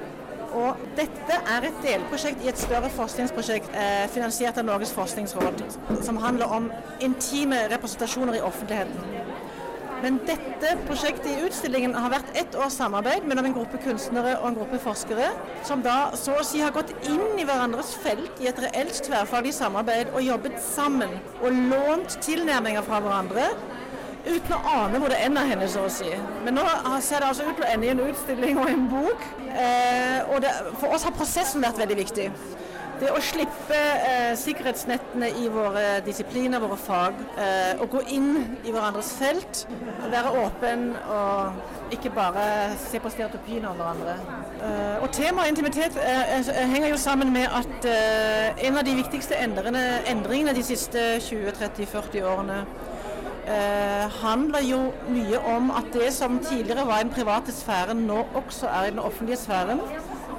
Og 0.54 0.82
dette 0.98 1.38
er 1.50 1.66
et 1.66 1.80
delprosjekt 1.82 2.44
i 2.44 2.50
et 2.52 2.60
større 2.60 2.90
forskningsprosjekt 2.94 3.74
eh, 3.74 4.04
finansiert 4.14 4.58
av 4.60 4.68
Norges 4.68 4.94
forskningsråd, 4.94 5.64
som 6.06 6.20
handler 6.22 6.54
om 6.54 6.70
intime 7.02 7.64
representasjoner 7.72 8.38
i 8.38 8.44
offentligheten. 8.44 9.24
Men 10.04 10.18
dette 10.28 10.74
prosjektet 10.84 11.30
i 11.30 11.46
utstillingen 11.46 11.94
har 11.96 12.10
vært 12.12 12.34
ett 12.36 12.56
års 12.60 12.74
samarbeid 12.76 13.24
mellom 13.24 13.46
en 13.48 13.54
gruppe 13.56 13.78
kunstnere 13.80 14.34
og 14.36 14.50
en 14.50 14.58
gruppe 14.58 14.80
forskere, 14.84 15.30
som 15.64 15.80
da 15.86 16.10
så 16.20 16.34
å 16.36 16.44
si 16.44 16.60
har 16.60 16.74
gått 16.76 16.92
inn 17.08 17.38
i 17.40 17.46
hverandres 17.48 17.94
felt 18.02 18.42
i 18.42 18.50
et 18.50 18.60
reelt 18.66 19.00
tverrfaglig 19.06 19.54
samarbeid 19.56 20.12
og 20.12 20.26
jobbet 20.26 20.58
sammen 20.60 21.16
og 21.40 21.56
lånt 21.72 22.18
tilnærminger 22.26 22.84
fra 22.84 23.00
hverandre. 23.00 23.48
Uten 24.24 24.54
å 24.56 24.60
ane 24.72 25.00
hvor 25.00 25.12
det 25.12 25.20
ender 25.26 25.48
henne, 25.50 25.68
så 25.68 25.84
å 25.84 25.92
si. 25.92 26.10
Men 26.44 26.56
nå 26.56 26.64
ser 27.04 27.20
det 27.20 27.30
altså 27.30 27.48
ut 27.48 27.58
til 27.58 27.66
å 27.66 27.70
ende 27.70 27.88
i 27.88 27.92
en 27.92 28.04
utstilling 28.06 28.60
og 28.60 28.70
en 28.72 28.86
bok. 28.88 29.26
Eh, 29.52 30.20
og 30.32 30.40
det, 30.44 30.52
for 30.80 30.96
oss 30.96 31.04
har 31.04 31.16
prosessen 31.16 31.64
vært 31.64 31.82
veldig 31.82 31.98
viktig. 32.00 32.30
Det 33.00 33.10
å 33.10 33.20
slippe 33.20 33.76
eh, 33.76 34.32
sikkerhetsnettene 34.38 35.28
i 35.42 35.48
våre 35.52 35.98
disipliner, 36.06 36.62
våre 36.62 36.78
fag, 36.78 37.18
eh, 37.42 37.82
og 37.82 37.90
gå 37.96 38.04
inn 38.14 38.30
i 38.62 38.70
hverandres 38.70 39.10
felt, 39.18 39.64
være 40.12 40.30
åpen 40.44 40.92
og 41.10 41.92
ikke 41.92 42.14
bare 42.14 42.44
se 42.80 43.00
på 43.02 43.10
stereotypien 43.12 43.66
av 43.68 43.76
hverandre. 43.78 44.14
Eh, 44.62 45.02
og 45.02 45.10
temaet 45.12 45.50
intimitet 45.52 45.98
eh, 46.00 46.38
eh, 46.38 46.62
henger 46.70 46.94
jo 46.94 47.00
sammen 47.00 47.32
med 47.34 47.50
at 47.50 47.88
en 48.64 48.78
av 48.78 48.86
de 48.86 48.96
viktigste 48.96 49.36
endringene 49.42 50.54
de 50.54 50.64
siste 50.64 51.02
20-30-40 51.26 52.28
årene 52.30 52.62
eh, 53.46 54.10
handler 54.22 54.62
jo 54.70 54.80
mye 55.08 55.38
om 55.56 55.70
at 55.70 55.92
det 55.92 56.12
som 56.12 56.38
tidligere 56.38 56.86
var 56.86 57.00
i 57.00 57.02
den 57.02 57.12
private 57.12 57.52
sfæren, 57.52 57.96
nå 57.96 58.26
også 58.34 58.66
er 58.66 58.86
i 58.86 58.90
den 58.90 58.98
offentlige 58.98 59.36
sfæren. 59.36 59.80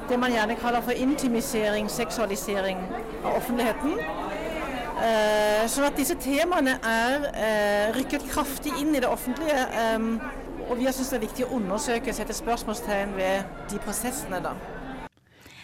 Det 0.10 0.20
man 0.20 0.32
gjerne 0.32 0.56
kaller 0.56 0.82
for 0.82 0.92
intimisering, 0.92 1.90
seksualisering 1.92 2.78
av 3.24 3.36
offentligheten. 3.36 4.00
Eh, 4.96 5.66
sånn 5.68 5.90
at 5.90 5.98
disse 6.00 6.16
temaene 6.24 6.78
er 6.88 7.26
eh, 7.34 7.96
rykket 7.98 8.30
kraftig 8.32 8.72
inn 8.80 8.96
i 8.96 9.02
det 9.04 9.10
offentlige. 9.10 9.66
Eh, 9.82 10.08
og 10.70 10.78
vi 10.80 10.88
har 10.88 10.96
syntes 10.96 11.12
det 11.14 11.20
er 11.20 11.26
viktig 11.28 11.46
å 11.46 11.58
undersøke, 11.60 12.10
og 12.10 12.18
sette 12.18 12.34
spørsmålstegn 12.34 13.14
ved 13.18 13.44
de 13.72 13.82
prosessene. 13.86 14.42
da. 14.42 14.56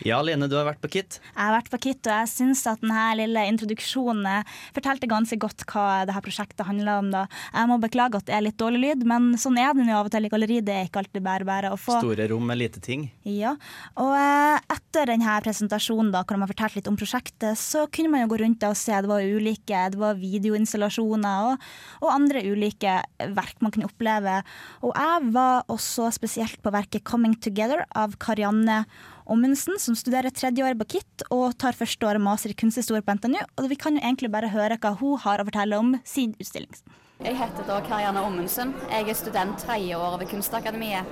Ja, 0.01 0.17
Lene, 0.25 0.47
du 0.49 0.55
har 0.57 0.65
vært 0.65 0.81
på 0.81 0.89
KIT. 0.95 1.19
Jeg 1.21 1.37
har 1.37 1.53
vært 1.53 1.69
på 1.69 1.79
KIT, 1.83 2.07
og 2.09 2.15
jeg 2.23 2.29
syns 2.31 2.63
at 2.69 2.81
denne 2.81 3.03
lille 3.19 3.43
introduksjonen 3.51 4.25
eh, 4.25 4.53
fortalte 4.73 5.09
ganske 5.09 5.37
godt 5.41 5.61
hva 5.69 6.01
dette 6.09 6.23
prosjektet 6.25 6.65
handler 6.65 7.03
om. 7.03 7.11
da. 7.13 7.25
Jeg 7.53 7.69
må 7.69 7.77
beklage 7.83 8.17
at 8.17 8.25
det 8.25 8.33
er 8.33 8.45
litt 8.47 8.57
dårlig 8.57 8.81
lyd, 8.81 9.05
men 9.09 9.29
sånn 9.41 9.59
er 9.61 9.75
det 9.77 9.85
jo 9.85 9.99
av 9.99 10.09
og 10.09 10.15
til 10.15 10.25
i 10.25 10.31
galleri. 10.33 10.57
Det 10.65 10.73
er 10.73 10.89
ikke 10.89 11.03
alltid 11.03 11.25
bare 11.27 11.47
bare 11.47 11.73
å 11.75 11.77
få. 11.77 11.99
Store 12.01 12.27
rom 12.31 12.49
med 12.49 12.61
lite 12.63 12.81
ting. 12.81 13.05
Ja, 13.29 13.53
og 14.01 14.15
eh, 14.17 14.57
etter 14.73 15.13
denne 15.13 15.37
presentasjonen 15.45 16.09
da, 16.15 16.23
hvor 16.25 16.37
de 16.39 16.45
har 16.47 16.53
fortalt 16.55 16.79
litt 16.79 16.89
om 16.89 16.97
prosjektet, 16.97 17.61
så 17.61 17.85
kunne 17.93 18.15
man 18.15 18.25
jo 18.25 18.31
gå 18.33 18.41
rundt 18.41 18.65
og 18.65 18.77
se 18.79 18.97
det 18.97 19.11
var 19.11 19.21
ulike, 19.21 19.85
det 19.93 20.01
var 20.01 20.17
videoinstallasjoner 20.17 21.51
og, 21.51 21.69
og 22.01 22.13
andre 22.15 22.41
ulike 22.49 22.97
verk 23.37 23.61
man 23.61 23.75
kunne 23.75 23.91
oppleve. 23.91 24.41
Og 24.81 24.97
jeg 24.97 25.31
var 25.37 25.69
også 25.69 26.09
spesielt 26.17 26.57
på 26.61 26.73
verket 26.73 27.05
'Coming 27.05 27.37
Together' 27.37 27.85
av 27.93 28.17
Karianne 28.17 28.85
Ommundsen, 29.31 29.77
som 29.79 29.95
studerer 29.95 30.33
tredje 30.35 30.65
år 30.65 30.75
på 30.81 30.87
KIT 30.95 31.23
og 31.31 31.53
tar 31.61 31.77
første 31.77 32.03
året 32.07 32.19
master 32.19 32.51
i 32.51 32.57
kunsthistorie 32.57 33.03
på 33.05 33.15
NTNU. 33.15 33.39
Og 33.61 33.69
vi 33.71 33.77
kan 33.79 33.95
jo 33.95 34.03
egentlig 34.03 34.31
bare 34.33 34.49
høre 34.51 34.75
hva 34.81 34.91
hun 34.99 35.19
har 35.23 35.39
å 35.39 35.45
fortelle 35.47 35.79
om 35.79 35.93
sin 36.03 36.33
utstilling. 36.35 36.73
Jeg 37.21 37.37
heter 37.37 37.67
da 37.69 37.77
Karianne 37.85 38.23
Ommundsen. 38.25 38.73
Jeg 38.89 39.07
er 39.07 39.17
student 39.19 39.59
tredje 39.61 39.95
år 39.95 40.17
ved 40.19 40.31
Kunstakademiet. 40.33 41.07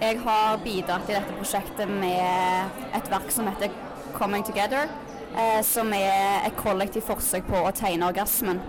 Jeg 0.00 0.20
har 0.24 0.60
bidratt 0.64 1.10
i 1.10 1.16
dette 1.18 1.36
prosjektet 1.36 1.90
med 1.90 2.80
et 2.96 3.10
verk 3.12 3.32
som 3.34 3.48
heter 3.50 3.68
'Coming 4.14 4.44
Together', 4.46 4.88
eh, 5.36 5.62
som 5.62 5.92
er 5.92 6.46
et 6.46 6.56
kollektivt 6.56 7.04
forsøk 7.04 7.44
på 7.46 7.66
å 7.66 7.74
tegne 7.74 8.08
orgasmen. 8.08 8.60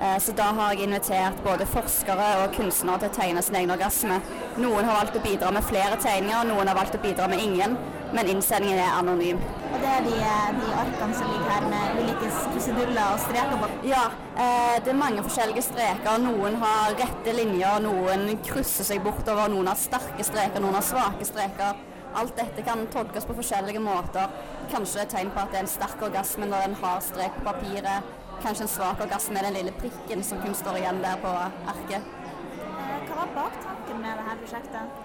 Eh, 0.00 0.18
Så 0.18 0.32
da 0.32 0.42
har 0.42 0.72
jeg 0.72 0.86
invitert 0.88 1.42
både 1.44 1.66
forskere 1.68 2.26
og 2.42 2.54
kunstnere 2.56 2.98
til 3.02 3.10
å 3.10 3.16
tegne 3.18 3.42
sin 3.44 3.56
egen 3.60 3.72
orgasme. 3.74 4.20
Noen 4.56 4.86
har 4.88 4.96
valgt 4.96 5.16
å 5.18 5.24
bidra 5.24 5.50
med 5.52 5.66
flere 5.68 5.98
tegninger, 6.00 6.46
noen 6.48 6.68
har 6.68 6.76
valgt 6.78 6.96
å 6.96 7.00
bidra 7.02 7.26
med 7.28 7.42
ingen, 7.44 7.76
men 8.16 8.30
innsendingen 8.32 8.80
er 8.80 8.94
anonym. 8.96 9.42
Og 9.70 9.76
det 9.82 9.90
er 9.90 10.06
de, 10.06 10.14
de 10.56 10.70
arkene 10.82 11.18
som 11.18 11.28
ligger 11.28 11.52
her 11.52 11.66
med 11.68 12.00
ulike 12.00 12.30
kruseduller 12.54 13.12
og 13.12 13.20
streker 13.26 13.60
på. 13.60 13.68
Ja, 13.90 14.06
eh, 14.40 14.78
det 14.80 14.94
er 14.94 14.98
mange 15.02 15.26
forskjellige 15.26 15.66
streker. 15.68 16.16
Noen 16.24 16.56
har 16.64 16.96
rette 16.96 17.36
linjer, 17.36 17.84
noen 17.84 18.24
krysser 18.46 18.88
seg 18.88 19.04
bortover, 19.04 19.52
noen 19.52 19.68
har 19.68 19.76
sterke 19.80 20.24
streker, 20.24 20.64
noen 20.64 20.80
har 20.80 20.86
svake 20.86 21.28
streker. 21.28 21.84
Alt 22.16 22.40
dette 22.40 22.64
kan 22.66 22.88
tolkes 22.90 23.28
på 23.28 23.36
forskjellige 23.36 23.84
måter. 23.84 24.32
Kanskje 24.72 25.04
et 25.04 25.12
tegn 25.12 25.28
på 25.30 25.44
at 25.44 25.52
det 25.52 25.60
er 25.60 25.68
en 25.68 25.70
sterk 25.76 26.00
orgasme 26.08 26.48
når 26.48 26.70
en 26.70 26.80
har 26.80 27.04
strek 27.04 27.36
på 27.36 27.44
papiret. 27.52 28.16
Kanskje 28.40 28.64
en 28.64 28.72
svak 28.72 29.00
orgasme 29.04 29.42
den 29.44 29.52
lille 29.58 29.72
prikken 29.76 30.22
som 30.24 30.40
kun 30.40 30.54
står 30.56 30.78
igjen 30.80 31.02
der 31.04 31.18
på 31.20 31.30
arket. 31.72 32.06
Hva 33.08 33.16
var 33.18 33.32
baktanken 33.36 34.00
med 34.00 34.16
dette 34.16 34.36
prosjektet? 34.40 35.00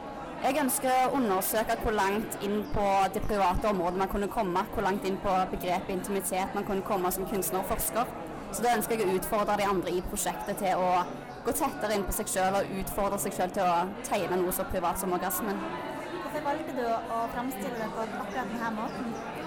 Jeg 0.45 0.59
ønsker 0.61 0.91
å 0.93 1.17
undersøke 1.17 1.75
hvor 1.81 1.95
langt 1.97 2.37
inn 2.45 2.61
på 2.71 2.85
det 3.15 3.23
private 3.25 3.71
området 3.71 3.99
man 3.99 4.11
kunne 4.11 4.29
komme. 4.31 4.63
Hvor 4.71 4.87
langt 4.87 5.07
inn 5.09 5.17
på 5.23 5.35
begrepet 5.51 5.91
intimitet 5.97 6.55
man 6.55 6.67
kunne 6.67 6.85
komme 6.87 7.11
som 7.11 7.27
kunstner 7.31 7.59
og 7.63 7.69
forsker. 7.73 8.11
Så 8.53 8.63
da 8.63 8.75
ønsker 8.77 8.95
jeg 8.95 9.09
å 9.09 9.17
utfordre 9.19 9.57
de 9.59 9.67
andre 9.67 9.95
i 9.97 10.03
prosjektet 10.05 10.61
til 10.61 10.79
å 10.79 10.91
gå 11.45 11.55
tettere 11.59 11.97
inn 11.97 12.05
på 12.07 12.15
seg 12.15 12.31
sjøl 12.31 12.59
og 12.61 12.71
utfordre 12.79 13.19
seg 13.25 13.35
sjøl 13.35 13.51
til 13.57 13.67
å 13.67 14.05
tegne 14.07 14.39
noe 14.39 14.55
så 14.55 14.63
privat 14.69 15.01
som 15.01 15.11
orgasmen. 15.17 15.59
Hvorfor 16.21 16.47
valgte 16.47 16.77
du 16.77 16.85
å 16.87 17.25
framstille 17.35 17.75
det 17.81 17.91
på 17.97 18.05
akkurat 18.05 18.53
denne 18.53 18.71
måten? 18.79 19.44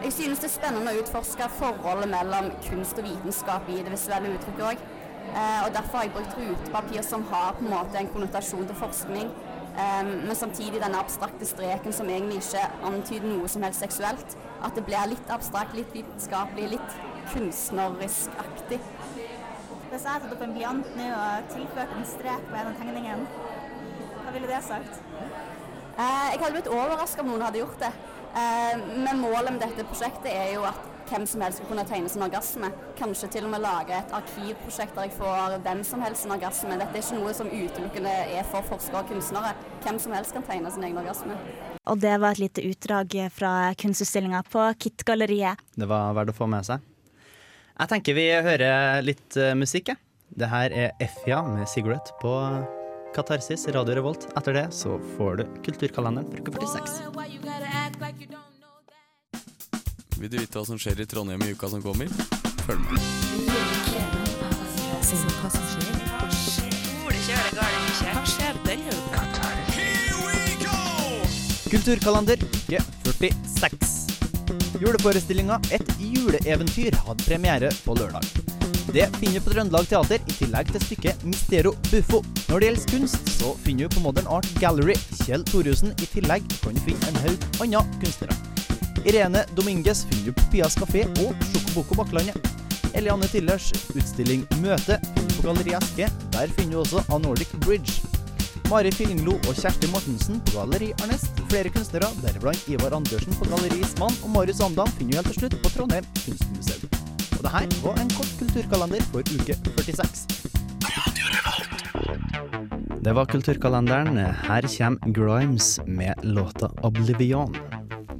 Jeg 0.00 0.12
synes 0.12 0.38
det 0.40 0.46
er 0.48 0.52
spennende 0.54 0.92
å 0.94 1.00
utforske 1.02 1.46
forholdet 1.58 2.08
mellom 2.08 2.46
kunst 2.64 2.96
og 2.96 3.04
vitenskap 3.04 3.66
i 3.68 3.82
det 3.84 3.90
visuelle 3.92 4.30
uttrykket 4.32 4.62
òg. 4.64 4.84
Eh, 5.30 5.58
og 5.66 5.74
derfor 5.74 5.98
har 5.98 6.06
jeg 6.06 6.12
brukt 6.14 6.36
rutepapir 6.38 7.02
som 7.04 7.26
har 7.28 7.50
på 7.58 7.66
en 7.66 7.74
måte 7.74 7.98
en 8.00 8.08
konnotasjon 8.14 8.64
til 8.70 8.78
forskning, 8.80 9.28
eh, 9.76 10.08
men 10.08 10.32
samtidig 10.34 10.80
denne 10.80 11.02
abstrakte 11.04 11.44
streken 11.46 11.92
som 11.92 12.08
egentlig 12.08 12.40
ikke 12.40 12.62
antyder 12.88 13.28
noe 13.28 13.50
som 13.52 13.66
helst 13.66 13.84
seksuelt. 13.84 14.36
At 14.64 14.72
det 14.74 14.86
blir 14.88 15.10
litt 15.12 15.34
abstrakt, 15.36 15.76
litt 15.76 15.92
vitenskapelig, 15.92 16.70
litt 16.78 16.96
kunstnerisk-aktig. 17.34 18.80
Hvis 19.90 20.06
jeg 20.06 20.12
hadde 20.14 20.30
tatt 20.30 20.32
opp 20.38 20.46
en 20.46 20.56
blyant 20.56 20.96
nå 20.96 21.10
og 21.18 21.52
tilført 21.52 21.92
en 21.98 22.08
strek 22.08 22.48
på 22.48 22.56
en 22.56 22.72
av 22.72 22.80
tegningene, 22.80 23.28
hva 24.24 24.32
ville 24.32 24.48
det 24.48 24.64
sagt? 24.64 24.96
Eh, 26.00 26.26
jeg 26.32 26.40
hadde 26.40 26.56
blitt 26.56 26.72
overraska 26.72 27.20
om 27.20 27.34
noen 27.34 27.44
hadde 27.50 27.60
gjort 27.60 27.84
det. 27.84 27.92
Eh, 28.34 28.78
men 29.04 29.18
målet 29.18 29.52
med 29.52 29.62
dette 29.64 29.86
prosjektet 29.88 30.30
er 30.30 30.54
jo 30.54 30.64
at 30.68 30.86
hvem 31.10 31.24
som 31.26 31.42
helst 31.42 31.58
skal 31.58 31.70
kunne 31.70 31.84
tegne 31.88 32.10
sin 32.10 32.22
orgasme. 32.22 32.70
Kanskje 32.98 33.30
til 33.34 33.46
og 33.48 33.54
med 33.54 33.64
lage 33.64 33.96
et 33.96 34.12
arkivprosjekt 34.14 34.94
der 34.94 35.08
jeg 35.08 35.16
får 35.18 35.56
hvem 35.64 35.82
som 35.86 36.04
helst 36.04 36.24
sin 36.24 36.34
orgasme. 36.34 36.76
Dette 36.78 36.94
er 36.94 37.02
ikke 37.02 37.18
noe 37.18 37.34
som 37.34 37.50
utelukkende 37.50 38.12
er 38.36 38.46
for 38.50 38.66
forskere 38.70 39.02
og 39.02 39.10
kunstnere. 39.10 39.54
Hvem 39.82 39.98
som 40.02 40.14
helst 40.14 40.36
kan 40.36 40.46
tegne 40.46 40.70
sin 40.70 40.86
egen 40.86 41.00
orgasme. 41.02 41.38
Og 41.90 41.98
det 41.98 42.14
var 42.22 42.36
et 42.36 42.44
lite 42.44 42.64
utdrag 42.68 43.16
fra 43.34 43.54
kunstutstillinga 43.80 44.44
på 44.52 44.68
Kit-galleriet. 44.78 45.58
Det 45.74 45.88
var 45.90 46.14
verdt 46.14 46.34
å 46.34 46.36
få 46.36 46.46
med 46.50 46.68
seg. 46.68 46.86
Jeg 47.80 47.90
tenker 47.94 48.14
vi 48.14 48.28
hører 48.44 49.00
litt 49.02 49.38
uh, 49.40 49.54
musikk, 49.56 49.94
jeg. 49.94 50.04
Det 50.36 50.46
her 50.46 50.70
er 50.70 50.92
Effia 51.02 51.40
med 51.42 51.66
'Cigarette' 51.66 52.14
på 52.20 52.34
Katarsis 53.16 53.66
Radio 53.74 53.96
Revolt. 53.98 54.28
Etter 54.38 54.54
det 54.54 54.66
så 54.76 55.00
får 55.16 55.40
du 55.40 55.44
Kulturkalenderen 55.66 56.30
for 56.30 56.44
uke 56.44 56.68
46. 56.68 57.79
Vil 60.20 60.30
du 60.30 60.36
vite 60.38 60.58
hva 60.58 60.64
som 60.64 60.78
skjer 60.80 61.00
i 61.00 61.06
Trondheim 61.08 61.42
i 61.44 61.52
uka 61.52 61.68
som 61.68 61.82
kommer? 61.84 62.08
Følg 62.66 62.80
med. 62.80 62.96
Kulturkalender 71.70 72.44
uke 72.44 72.80
46. 73.04 73.90
Juleforestillinga 74.80 75.60
Et 75.70 75.92
juleeventyr 76.00 76.96
hadde 77.06 77.28
premiere 77.28 77.72
på 77.84 77.94
lørdag. 78.00 78.49
Det 78.92 79.06
finner 79.20 79.38
du 79.38 79.44
på 79.44 79.52
Trøndelag 79.52 79.86
Teater, 79.86 80.18
i 80.18 80.34
tillegg 80.34 80.70
til 80.74 80.82
stykket 80.82 81.20
Mistero 81.22 81.70
Buffo. 81.92 82.24
Når 82.48 82.58
det 82.58 82.66
gjelder 82.66 82.86
kunst, 82.90 83.28
så 83.36 83.52
finner 83.62 83.86
du 83.86 83.94
på 83.94 84.02
Modern 84.02 84.26
Art 84.26 84.48
Gallery 84.58 84.96
Kjell 85.20 85.44
Thorhusen. 85.46 85.92
I 86.02 86.08
tillegg 86.10 86.48
kan 86.64 86.74
du 86.74 86.80
finne 86.82 87.12
en 87.12 87.20
haug 87.22 87.44
andre 87.62 87.84
kunstnere. 88.02 88.34
Irene 89.06 89.44
Dominguez 89.54 90.02
finner 90.10 90.32
du 90.32 90.40
på 90.40 90.48
Pias 90.56 90.74
kafé 90.74 91.04
og 91.22 91.46
Sjokoboko 91.52 92.00
Bakklandet. 92.00 92.50
Eliane 92.98 93.30
Tillers 93.30 93.70
utstilling 93.94 94.42
Møte 94.58 94.98
på 95.36 95.44
Galleri 95.46 95.76
Eske. 95.78 96.10
Der 96.34 96.54
finner 96.58 96.80
du 96.80 96.82
også 96.82 97.04
A 97.06 97.20
Nordic 97.22 97.54
Bridge. 97.62 98.00
Mari 98.66 98.90
Fillinglo 98.94 99.36
og 99.46 99.54
Kjersti 99.54 99.92
Mortensen 99.94 100.42
på 100.48 100.58
Galleri 100.58 100.90
Arnest. 101.04 101.38
Flere 101.52 101.70
kunstnere, 101.70 102.10
deriblant 102.24 102.66
Ivar 102.66 102.98
Andersen 102.98 103.38
på 103.38 103.46
Galleri 103.52 103.84
Ismann 103.86 104.18
og 104.24 104.34
Marius 104.34 104.64
Amdam, 104.66 104.90
finner 104.98 105.14
du 105.14 105.22
helt 105.22 105.32
til 105.32 105.44
slutt 105.44 105.62
på 105.62 105.76
Trondheim 105.76 106.10
kunstmuseum. 106.24 106.99
Og 107.40 107.46
det 107.46 107.54
her 107.54 107.70
var 107.80 107.96
en 107.96 108.10
kort 108.12 108.32
kulturkalender 108.36 109.00
for 109.08 109.24
uke 109.24 109.54
46. 109.80 110.28
Det 113.00 113.14
var 113.16 113.24
kulturkalenderen. 113.32 114.18
Her 114.44 114.68
kommer 114.68 115.14
Grimes 115.16 115.80
med 115.86 116.20
låta 116.20 116.68
'Oblivion' 116.68 117.56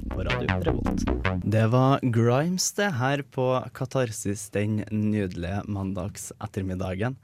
på 0.09 0.23
Radio 0.25 0.57
Revolt. 0.65 1.05
Det 1.45 1.67
var 1.69 1.99
Grimes, 2.01 2.71
det, 2.73 2.89
her 2.97 3.21
på 3.21 3.61
Katarsis 3.77 4.49
den 4.49 4.81
nydelige 4.89 5.61
mandagsettermiddagen. 5.69 7.15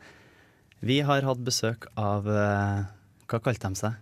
Vi 0.79 1.01
har 1.01 1.25
hatt 1.25 1.41
besøk 1.41 1.89
av 1.97 2.29
eh, 2.29 2.85
Hva 3.25 3.39
kalte 3.41 3.67
de 3.67 3.75
seg? 3.75 3.97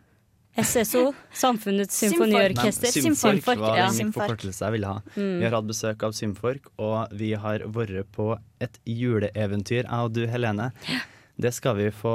SSO, 0.55 1.13
Samfunnets 1.35 1.97
symfoniorkester. 1.99 2.87
Nei, 2.87 3.03
Symfork 3.03 3.59
var 3.59 3.77
ja. 3.77 3.87
en 3.91 4.13
forkortelse 4.15 4.63
jeg 4.65 4.75
ville 4.77 4.87
ha. 4.87 5.01
Mm. 5.15 5.33
Vi 5.41 5.47
har 5.47 5.55
hatt 5.57 5.67
besøk 5.67 6.05
av 6.07 6.13
Symfork, 6.15 6.69
og 6.79 7.11
vi 7.19 7.33
har 7.39 7.65
vært 7.75 8.07
på 8.15 8.29
et 8.63 8.79
juleeventyr, 8.87 9.83
jeg 9.83 10.05
og 10.05 10.13
du 10.15 10.23
Helene. 10.31 10.69
Det 11.35 11.51
skal 11.51 11.75
vi 11.81 11.89
få 11.91 12.13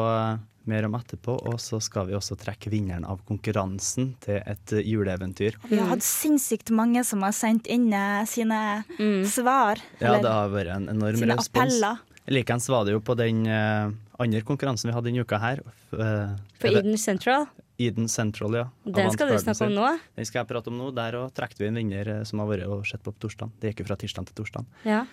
mer 0.70 0.86
om 0.86 0.94
etterpå, 0.96 1.34
og 1.50 1.56
så 1.60 1.80
skal 1.82 2.06
vi 2.10 2.14
også 2.16 2.36
trekke 2.40 2.70
vinneren 2.72 3.04
av 3.08 3.20
konkurransen 3.28 4.12
til 4.24 4.38
et 4.44 4.74
juleeventyr. 4.86 5.56
Vi 5.70 5.78
har 5.80 5.88
hatt 5.92 6.04
sinnssykt 6.04 6.70
mange 6.76 7.02
som 7.08 7.24
har 7.26 7.34
sendt 7.36 7.68
inn 7.72 7.88
sine 7.90 8.60
sine 8.94 9.24
svar. 9.28 9.80
Ja, 10.00 10.18
det 10.20 10.30
har 10.30 10.52
vært 10.52 10.74
en 10.76 10.88
enorm 10.92 11.18
sine 11.20 11.36
respons. 11.36 11.48
appeller. 11.80 12.06
Likeens 12.30 12.68
var 12.70 12.84
det 12.86 12.92
jo 12.94 13.00
på 13.02 13.16
den 13.18 13.46
eh, 13.50 13.90
andre 14.20 14.42
konkurransen 14.46 14.90
vi 14.90 14.94
hadde 14.94 15.08
denne 15.10 15.24
uka 15.24 15.40
her. 15.42 15.62
eh, 15.96 16.36
På 16.60 16.70
Eden 16.70 16.98
Central. 17.00 17.48
Eden 17.80 18.08
Central, 18.12 18.54
ja. 18.58 18.66
Den 18.84 19.08
skal 19.14 19.32
du 19.32 19.38
snakke 19.40 19.70
om 19.70 19.72
nå. 19.78 19.86
Den 20.18 20.28
skal 20.28 20.42
jeg 20.42 20.50
prate 20.50 20.68
om 20.68 20.76
nå. 20.76 20.90
Der 20.96 21.16
og 21.22 21.32
trekte 21.36 21.62
vi 21.62 21.70
en 21.70 21.80
vinner 21.80 22.12
eh, 22.12 22.22
som 22.28 22.42
har 22.42 22.50
vært 22.50 22.68
og 22.68 22.84
sett 22.88 23.00
på 23.04 23.14
på 23.14 23.24
torsdag. 23.24 23.54
Det 23.60 23.72
gikk 23.72 23.84
jo 23.84 23.88
fra 23.88 23.96
tirsdag 24.00 24.28
til 24.28 24.42
torsdag. 24.42 24.68
Ja. 24.84 25.06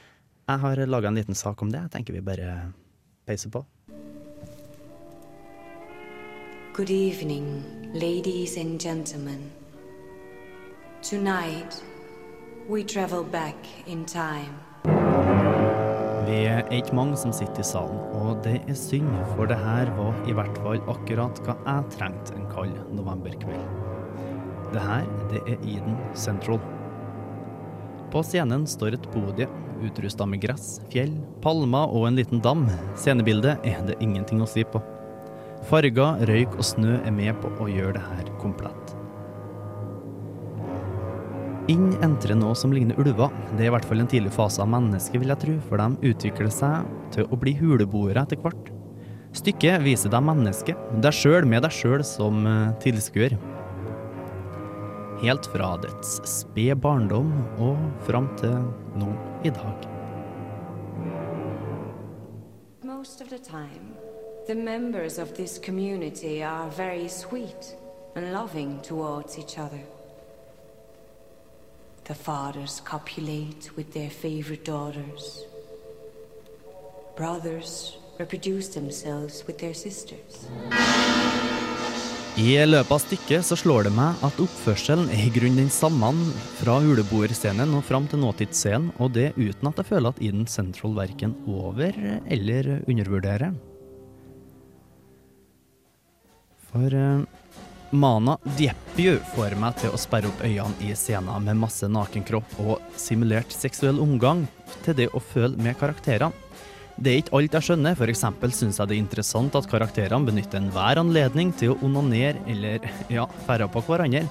Jeg 0.48 0.64
har 0.64 0.84
laga 0.88 1.08
en 1.08 1.20
liten 1.20 1.36
sak 1.36 1.62
om 1.64 1.72
det. 1.72 1.86
Jeg 1.88 1.96
tenker 1.96 2.18
vi 2.18 2.24
bare 2.28 2.74
peiser 3.28 3.52
på. 3.54 3.64
Good 6.78 6.92
evening, 6.92 7.64
ladies 7.94 8.58
and 8.58 8.80
gentlemen. 8.80 9.50
Tonight, 11.02 11.82
we 12.68 12.84
travel 12.84 13.24
back 13.24 13.56
in 13.88 14.06
time. 14.06 14.67
Vi 16.28 16.42
er 16.44 16.66
ikke 16.76 16.96
mange 16.98 17.16
som 17.16 17.32
sitter 17.32 17.64
i 17.64 17.66
salen, 17.66 18.02
og 18.20 18.42
det 18.44 18.58
er 18.68 18.76
synd, 18.76 19.14
for 19.30 19.48
det 19.48 19.56
her 19.62 19.88
var 19.96 20.18
i 20.28 20.34
hvert 20.36 20.58
fall 20.60 20.82
akkurat 20.92 21.40
hva 21.46 21.56
jeg 21.62 21.94
trengte 21.94 22.36
en 22.36 22.50
kald 22.52 22.74
novemberkveld. 22.98 23.64
Det 24.74 24.84
her, 24.84 25.08
det 25.32 25.40
er 25.46 25.64
Eden 25.64 25.96
Central. 26.20 26.60
På 28.12 28.26
scenen 28.28 28.68
står 28.68 28.98
et 28.98 29.08
podie, 29.14 29.48
utrusta 29.88 30.28
med 30.28 30.44
gress, 30.44 30.82
fjell, 30.92 31.16
palmer 31.46 31.96
og 31.96 32.10
en 32.10 32.20
liten 32.20 32.44
dam. 32.44 32.68
Scenebildet 33.00 33.64
er 33.64 33.80
det 33.88 33.96
ingenting 34.04 34.44
å 34.44 34.52
si 34.52 34.68
på. 34.68 34.84
Farger, 35.72 36.28
røyk 36.28 36.60
og 36.60 36.68
snø 36.76 37.00
er 37.06 37.16
med 37.16 37.40
på 37.40 37.56
å 37.56 37.72
gjøre 37.72 38.02
det 38.02 38.08
her 38.10 38.36
komplett. 38.44 38.98
Inn 41.68 41.90
entrer 42.00 42.38
noe 42.40 42.56
som 42.56 42.72
ligner 42.72 42.96
ulver. 42.96 43.34
Det 43.58 43.66
er 43.66 43.68
i 43.68 43.72
hvert 43.74 43.86
fall 43.88 44.00
en 44.00 44.08
tidlig 44.08 44.32
fase 44.32 44.62
av 44.64 44.70
mennesket, 44.72 45.20
vil 45.20 45.34
jeg 45.34 45.42
tro, 45.42 45.56
for 45.68 45.82
de 45.82 46.12
utvikler 46.14 46.52
seg 46.54 46.86
til 47.12 47.28
å 47.28 47.40
bli 47.40 47.58
huleboere 47.60 48.24
etter 48.24 48.40
hvert. 48.40 48.70
Stykket 49.36 49.84
viser 49.84 50.14
deg 50.14 50.24
mennesket, 50.24 50.80
deg 51.04 51.12
sjøl 51.18 51.44
med 51.44 51.66
deg 51.68 51.76
sjøl 51.76 52.06
som 52.08 52.48
eh, 52.48 52.72
tilskuer. 52.86 53.36
Helt 55.20 55.50
fra 55.52 55.74
dets 55.84 56.22
spede 56.30 56.78
barndom 56.80 57.36
og 57.60 57.84
fram 58.08 58.32
til 58.40 58.56
nå 58.96 59.12
i 59.44 59.52
dag. 59.52 59.90
Most 62.88 63.20
of 63.20 63.28
the 63.28 63.40
time, 63.44 63.92
the 64.48 64.56
members 64.56 65.20
of 65.20 65.36
this 65.36 65.60
community 65.60 66.42
are 66.42 66.72
very 66.72 67.10
sweet 67.10 67.76
and 68.16 68.32
loving 68.32 68.80
towards 68.88 69.38
each 69.38 69.60
other. 69.60 69.97
The 72.08 72.16
fathers 72.16 72.82
copulate 72.86 73.70
with 73.76 73.92
their 73.92 74.10
favorite 74.10 74.64
daughters. 74.64 75.44
Brothers 77.18 77.98
reproduce 78.18 78.70
themselves 78.70 79.44
with 79.46 79.58
their 79.58 79.74
sisters. 79.74 80.48
I 82.38 82.54
løpet 82.64 82.94
av 82.96 83.02
stykket 83.04 83.44
så 83.44 83.58
slår 83.60 83.90
det 83.90 83.92
meg 83.98 84.24
at 84.24 84.40
oppførselen 84.40 85.10
er 85.12 85.26
i 85.26 85.34
grunnen 85.36 85.66
den 85.66 85.72
samme 85.74 86.14
fra 86.62 86.78
huleboerscenen 86.86 87.76
og 87.76 87.84
fram 87.84 88.08
til 88.08 88.22
nåtidsscenen, 88.24 88.94
og 89.04 89.12
det 89.18 89.34
uten 89.36 89.68
at 89.68 89.82
jeg 89.82 89.90
føler 89.90 90.16
at 90.16 90.22
Eden 90.24 90.48
Central 90.48 90.96
verken 90.96 91.36
over 91.44 91.92
eller 92.24 92.70
undervurderer. 92.88 93.52
For 96.72 96.88
eh, 96.88 97.28
Mana 97.92 98.36
Diepju 98.58 99.16
får 99.36 99.56
meg 99.60 99.78
til 99.80 99.94
å 99.96 100.00
sperre 100.00 100.28
opp 100.28 100.42
øynene 100.44 100.76
i 100.84 100.96
scener 100.98 101.40
med 101.44 101.60
masse 101.62 101.88
nakenkropp 101.88 102.58
og 102.60 102.82
simulert 103.00 103.54
seksuell 103.56 104.02
omgang 104.04 104.44
til 104.84 104.98
det 104.98 105.08
å 105.16 105.22
føle 105.24 105.56
med 105.62 105.78
karakterene. 105.80 106.36
Det 106.98 107.12
er 107.12 107.20
ikke 107.22 107.36
alt 107.38 107.54
jeg 107.54 107.68
skjønner, 107.68 107.94
f.eks. 107.94 108.24
syns 108.58 108.80
jeg 108.82 108.90
det 108.90 108.96
er 108.96 109.04
interessant 109.04 109.56
at 109.56 109.70
karakterene 109.70 110.26
benytter 110.28 110.60
enhver 110.60 110.98
anledning 111.00 111.52
til 111.56 111.76
å 111.76 111.78
onanere 111.86 112.42
eller 112.50 112.90
ja, 113.14 113.28
færre 113.46 113.70
på 113.70 113.84
hverandre, 113.86 114.26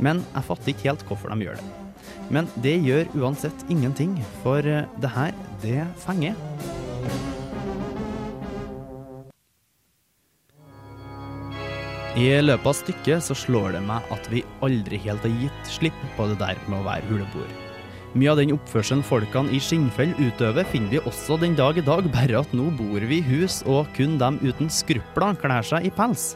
men 0.00 0.24
jeg 0.32 0.48
fatter 0.48 0.72
ikke 0.72 0.88
helt 0.88 1.04
hvorfor 1.06 1.34
de 1.34 1.46
gjør 1.46 1.60
det. 1.60 1.68
Men 2.32 2.48
det 2.64 2.78
gjør 2.80 3.12
uansett 3.20 3.68
ingenting, 3.68 4.16
for 4.42 4.64
eh, 4.64 4.88
det 5.04 5.12
her, 5.12 5.36
det 5.62 5.84
fenger. 6.00 6.36
I 12.16 12.28
løpet 12.40 12.66
av 12.66 12.72
stykket 12.72 13.24
så 13.26 13.34
slår 13.36 13.74
det 13.76 13.80
meg 13.84 14.12
at 14.14 14.28
vi 14.32 14.40
aldri 14.64 14.96
helt 15.04 15.26
har 15.26 15.40
gitt 15.42 15.68
slipp 15.68 15.98
på 16.16 16.28
det 16.30 16.38
der 16.40 16.60
med 16.66 16.80
å 16.80 16.86
være 16.86 17.04
huleboer. 17.10 17.50
Mye 18.16 18.30
av 18.32 18.38
den 18.40 18.54
oppførselen 18.54 19.04
folkene 19.04 19.52
i 19.52 19.60
Skinnfell 19.60 20.14
utøver, 20.16 20.64
finner 20.72 20.94
vi 20.94 21.02
også 21.04 21.36
den 21.42 21.52
dag 21.58 21.76
i 21.76 21.84
dag, 21.84 22.08
bare 22.14 22.40
at 22.40 22.54
nå 22.56 22.70
bor 22.78 23.04
vi 23.04 23.20
i 23.20 23.26
hus, 23.26 23.60
og 23.68 23.90
kun 23.96 24.16
dem 24.18 24.38
uten 24.40 24.72
skrupler 24.72 25.36
kler 25.36 25.66
seg 25.66 25.84
i 25.84 25.92
pels. 25.92 26.30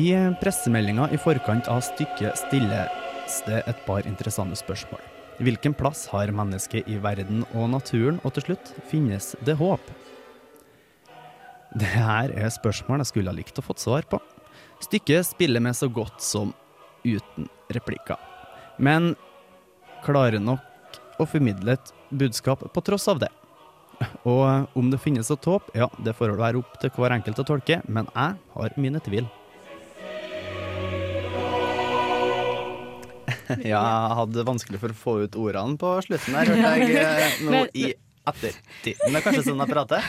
I 0.00 0.08
pressemeldinga 0.40 1.10
i 1.12 1.20
forkant 1.20 1.68
av 1.68 1.82
stykket 1.84 2.40
stilles 2.40 3.42
det 3.44 3.60
et 3.68 3.84
par 3.84 4.08
interessante 4.08 4.56
spørsmål. 4.56 5.02
Hvilken 5.44 5.76
plass 5.76 6.06
har 6.08 6.32
mennesket 6.32 6.88
i 6.88 6.96
verden 7.04 7.44
og 7.52 7.68
naturen, 7.76 8.22
og 8.24 8.32
til 8.32 8.48
slutt, 8.48 8.72
finnes 8.88 9.34
det 9.44 9.58
håp? 9.60 9.84
Det 11.72 11.88
her 11.88 12.32
er 12.36 12.52
spørsmål 12.52 13.00
jeg 13.00 13.08
skulle 13.12 13.32
ha 13.32 13.36
likt 13.36 13.58
å 13.58 13.64
fått 13.64 13.80
svar 13.80 14.04
på. 14.08 14.18
Stykket 14.82 15.24
spiller 15.30 15.62
med 15.64 15.76
så 15.78 15.88
godt 15.88 16.20
som 16.24 16.52
uten 17.04 17.48
replikker. 17.72 18.18
Men 18.82 19.14
klarer 20.04 20.42
nok 20.42 20.98
å 21.22 21.26
formidle 21.28 21.76
et 21.78 21.92
budskap 22.10 22.64
på 22.74 22.84
tross 22.84 23.08
av 23.08 23.22
det. 23.22 23.30
Og 24.26 24.76
om 24.76 24.90
det 24.90 25.00
finnes 25.00 25.30
et 25.30 25.46
håp, 25.48 25.70
ja, 25.78 25.86
det 26.02 26.16
får 26.18 26.34
være 26.36 26.58
opp 26.60 26.74
til 26.82 26.90
hver 26.96 27.14
enkelt 27.14 27.38
å 27.38 27.46
tolke, 27.46 27.80
men 27.86 28.08
jeg 28.12 28.36
har 28.56 28.76
mine 28.76 29.00
tvil. 29.04 29.28
Ja, 33.68 33.80
jeg 33.84 34.16
hadde 34.16 34.44
vanskelig 34.48 34.78
for 34.80 34.92
å 34.92 34.96
få 34.96 35.12
ut 35.26 35.34
ordene 35.36 35.76
på 35.80 35.88
slutten 36.06 36.36
der, 36.38 36.48
hørte 36.48 36.70
jeg 36.72 37.28
noe 37.44 37.52
nå 37.52 37.60
Men- 37.60 37.98
i 38.22 38.30
ettertid. 38.30 39.00
Men 39.02 39.16
det 39.16 39.20
er 39.20 39.24
kanskje 39.26 39.44
sånn 39.48 39.62
jeg 39.62 39.72
prater? 39.72 40.06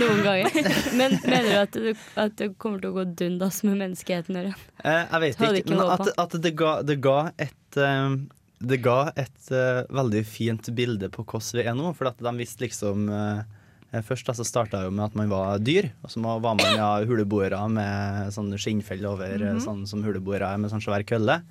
Noen 0.00 0.20
ganger. 0.26 0.58
Men 0.98 1.16
mener 1.22 1.48
du 1.48 1.56
at, 1.62 1.78
du 1.78 2.20
at 2.20 2.36
det 2.40 2.50
kommer 2.62 2.82
til 2.82 2.92
å 2.92 2.96
gå 2.98 3.06
dundas 3.22 3.62
med 3.66 3.78
menneskeheten? 3.80 4.38
Ørjan? 4.42 4.68
Eh, 4.84 5.00
jeg 5.00 5.24
vet 5.24 5.40
ikke, 5.40 5.54
ikke 5.62 5.74
men 5.74 5.94
at, 5.94 6.12
at 6.24 6.36
det, 6.44 6.54
ga, 6.58 6.76
det 6.86 6.98
ga 7.04 7.18
et 7.40 7.80
eh, 7.80 8.20
Det 8.62 8.78
ga 8.78 8.98
et 9.18 9.48
uh, 9.50 9.82
veldig 9.90 10.22
fint 10.28 10.68
bilde 10.76 11.08
på 11.10 11.24
hvordan 11.24 11.58
vi 11.58 11.66
er 11.66 11.74
nå. 11.74 11.94
For 11.98 12.12
at 12.12 12.20
de 12.22 12.32
visste 12.38 12.62
liksom 12.62 13.08
uh, 13.10 13.42
Først 14.06 14.24
da, 14.24 14.32
så 14.32 14.44
starta 14.48 14.86
jo 14.86 14.92
med 14.94 15.04
at 15.04 15.16
man 15.18 15.28
var 15.28 15.58
dyr, 15.60 15.90
og 16.00 16.08
så 16.08 16.20
var 16.24 16.54
man 16.56 16.78
ja, 16.78 16.92
huleboere 17.04 17.58
med 17.68 18.30
sånn 18.32 18.48
skinnfell 18.56 19.04
over, 19.04 19.34
mm 19.36 19.58
-hmm. 19.58 19.60
sånn 19.60 19.82
som 19.86 20.00
huleboere 20.00 20.48
er 20.48 20.56
med 20.56 20.72
sånn 20.72 20.80
svær 20.80 21.04
kølle. 21.04 21.42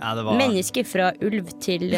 Ja, 0.00 0.14
det 0.16 0.24
var 0.24 0.36
mennesker 0.38 0.84
fra 0.84 1.12
ulv 1.22 1.46
til 1.62 1.90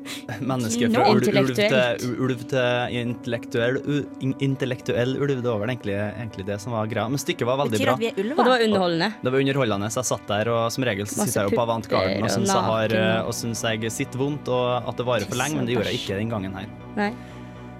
eh, 0.30 0.40
mennesker 0.40 0.92
fra 0.94 1.06
ulv, 1.12 1.28
ulv, 1.30 1.52
til, 1.56 2.14
ulv 2.26 2.44
til 2.50 2.98
intellektuell, 3.00 3.80
u, 3.84 4.00
intellektuell 4.42 5.16
ulv. 5.18 5.34
Det 5.40 5.48
var 5.50 5.62
vel 5.64 5.74
egentlig, 5.74 5.96
egentlig 6.10 6.46
det 6.50 6.60
som 6.62 6.76
var 6.76 6.90
greia. 6.90 7.08
Men 7.10 7.22
stykket 7.22 7.48
var 7.48 7.60
veldig 7.64 7.82
bra. 7.84 7.96
Og 7.96 8.44
det 8.44 8.50
var 8.52 8.66
underholdende. 8.68 9.10
Det 9.22 9.34
var 9.34 9.44
underholdende. 9.44 9.90
Så 9.90 10.02
jeg 10.02 10.10
satt 10.12 10.30
der, 10.30 10.52
og 10.54 10.62
som 10.74 10.88
regel 10.90 11.10
så 11.10 11.24
sitter 11.24 11.42
jeg 11.42 11.52
jo 11.52 11.58
på 11.58 11.66
avantgarden 11.66 12.24
og 12.26 12.32
syns 12.36 12.54
jeg, 12.54 12.68
har, 12.70 12.96
og 13.24 13.34
syns 13.36 13.64
jeg 13.66 13.92
sitter 13.94 14.20
vondt, 14.22 14.48
og 14.52 14.88
at 14.90 15.00
det 15.00 15.08
varer 15.08 15.28
for 15.30 15.40
lenge, 15.40 15.60
men 15.60 15.68
det 15.68 15.78
gjorde 15.78 15.92
jeg 15.92 16.02
ikke 16.02 16.20
den 16.22 16.32
gangen 16.32 16.56
her. 16.60 16.72
Nei. 16.98 17.12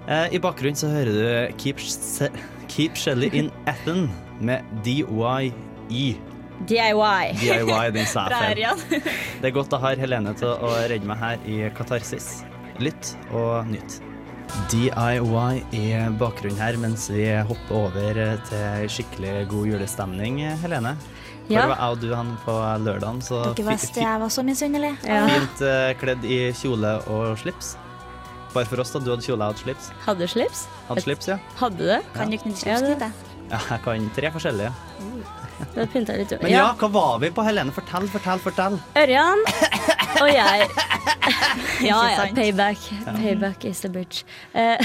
Eh, 0.09 0.33
I 0.35 0.41
bakgrunnen 0.41 0.77
så 0.77 0.89
hører 0.89 1.13
du 1.13 1.57
Keep, 1.61 1.81
Keep 2.71 2.97
Shelly 2.97 3.29
in 3.37 3.51
Athen 3.69 4.09
med 4.41 4.65
DYE. 4.85 6.15
DIY. 6.67 7.33
DIY, 7.39 7.91
din. 7.95 8.07
Ørjan. 8.15 8.79
Det 9.41 9.49
er 9.49 9.53
godt 9.55 9.73
å 9.73 9.79
ha 9.81 9.93
Helene 9.97 10.33
til 10.37 10.53
å 10.53 10.71
redde 10.91 11.07
meg 11.09 11.19
her 11.21 11.49
i 11.49 11.59
Katarsis. 11.77 12.43
Lytt 12.81 13.15
og 13.33 13.69
nytt. 13.71 13.99
DIY 14.71 15.61
i 15.77 15.85
bakgrunnen 16.19 16.59
her 16.59 16.75
mens 16.81 17.07
vi 17.11 17.25
hopper 17.47 17.77
over 17.77 18.21
til 18.49 18.91
skikkelig 18.91 19.47
god 19.51 19.73
julestemning, 19.73 20.41
Helene. 20.63 20.95
Ja. 20.97 21.17
Ja. 21.51 21.67
var 21.67 21.79
jeg 21.79 21.95
og 21.95 22.01
du 22.03 22.11
han 22.15 22.29
på 22.45 22.53
lørdagen? 22.85 23.21
Så 23.25 23.41
Dere 23.57 23.73
visste 23.73 24.03
jeg 24.03 24.21
var 24.21 24.31
så 24.31 24.43
misunnelig. 24.45 24.93
Fint 25.03 25.63
uh, 25.65 25.89
kledd 25.99 26.27
i 26.27 26.41
kjole 26.55 26.93
og 27.11 27.33
slips. 27.41 27.73
Bare 28.51 28.67
for 28.67 28.83
oss, 28.83 28.91
da. 28.93 28.99
Du 29.03 29.11
hadde 29.13 29.25
kjole, 29.25 29.39
jeg 29.39 29.53
hadde 29.53 29.63
slips. 29.63 29.91
Hadde 30.05 30.27
slips? 30.31 30.63
Hadde 30.89 31.03
slips, 31.05 31.29
ja. 31.31 31.37
Hadde 31.59 31.87
det? 31.87 31.99
Kan 32.15 32.31
du 32.31 32.39
knytte 32.39 32.63
slipsknyte? 32.63 33.11
ja. 33.11 33.27
Jeg 33.51 33.83
kan 33.83 34.11
tre 34.15 34.31
forskjellige. 34.31 34.71
Det 35.75 35.87
pynta 35.93 36.15
litt. 36.19 36.33
Men 36.41 36.51
ja, 36.53 36.67
hva 36.79 36.89
var 36.91 37.19
vi 37.23 37.31
på, 37.33 37.43
Helene? 37.45 37.73
Fortell, 37.75 38.07
fortell, 38.11 38.41
fortell. 38.43 38.77
Ørjan 38.99 39.43
og 40.21 40.29
jeg 40.31 40.67
Ja, 41.89 41.99
ja, 42.13 42.27
payback. 42.35 42.81
Payback 43.05 43.65
is 43.65 43.83
a 43.85 43.89
bitch. 43.89 44.23
Eh, 44.53 44.81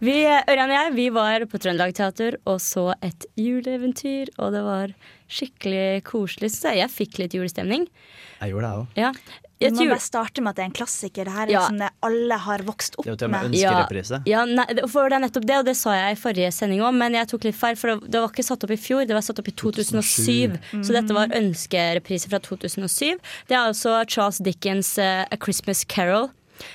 vi, 0.00 0.22
Ørjan 0.24 0.70
og 0.70 0.76
jeg 0.76 0.94
vi 0.96 1.06
var 1.14 1.44
på 1.50 1.60
Trøndelag 1.60 1.94
Teater 1.96 2.38
og 2.48 2.60
så 2.64 2.90
et 3.04 3.26
juleeventyr, 3.40 4.32
og 4.40 4.54
det 4.56 4.64
var 4.66 4.94
skikkelig 5.30 6.02
koselig. 6.08 6.52
Så 6.56 6.74
jeg 6.78 6.90
fikk 6.92 7.20
litt 7.22 7.36
julestemning. 7.36 7.86
Jeg 8.40 8.54
gjorde 8.54 8.70
det, 8.70 8.80
òg. 8.80 9.00
Ja. 9.00 9.12
Vi 9.60 9.66
Et 9.68 9.74
må 9.76 9.84
bare 9.90 10.00
starte 10.00 10.40
med 10.40 10.50
at 10.54 10.56
det 10.56 10.62
er 10.62 10.68
en 10.70 10.72
klassiker. 10.78 11.24
Det 11.28 11.32
her 11.34 11.42
er 11.42 11.50
Ja. 11.52 11.60
liksom 11.60 11.78
det 11.82 11.90
alle 12.02 12.36
har 12.46 12.58
vokst 12.64 12.94
opp 12.96 13.04
Det 13.04 13.28
med 13.28 13.50
ønskereprise. 13.52 14.22
Ja, 14.26 14.44
nei, 14.46 14.64
det- 14.72 14.88
for 14.88 15.08
det 15.10 15.18
er 15.18 15.28
nettopp 15.28 15.44
det, 15.46 15.56
og 15.58 15.64
det 15.66 15.76
sa 15.76 15.92
jeg 15.92 16.16
i 16.16 16.20
forrige 16.20 16.50
sending 16.52 16.80
òg, 16.80 16.94
men 16.96 17.12
jeg 17.12 17.28
tok 17.28 17.44
litt 17.44 17.54
feil. 17.54 17.76
For 17.76 18.00
det 18.00 18.14
var 18.20 18.28
ikke 18.30 18.44
satt 18.44 18.64
opp 18.64 18.70
i 18.70 18.76
fjor, 18.80 19.06
det 19.06 19.12
var 19.12 19.20
satt 19.20 19.38
opp 19.38 19.48
i 19.48 19.52
2007. 19.52 20.56
Så 20.82 20.92
dette 20.96 21.12
var 21.12 21.28
ønskereprise 21.28 22.28
fra 22.30 22.38
2007. 22.40 23.18
Det 23.48 23.54
er 23.54 23.68
altså 23.68 24.04
Charles 24.08 24.40
Dickens' 24.40 24.96
uh, 24.98 25.26
A 25.30 25.36
Christmas 25.36 25.84
Carol. 25.84 26.30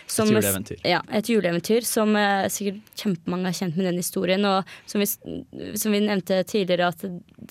Som, 0.08 0.28
Et 0.28 0.34
juleeventyr. 0.44 0.78
Ja, 0.84 1.02
et 1.14 1.26
juleeventyr 1.30 1.84
som 1.86 2.16
uh, 2.16 2.48
sikkert 2.50 2.82
kjempemange 2.98 3.46
har 3.46 3.54
kjent 3.54 3.76
med 3.78 3.86
den 3.86 3.98
historien. 4.02 4.44
Og 4.46 4.64
som 4.90 5.00
vi, 5.02 5.06
som 5.78 5.92
vi 5.92 6.00
nevnte 6.02 6.44
tidligere, 6.46 6.88
at 6.90 7.02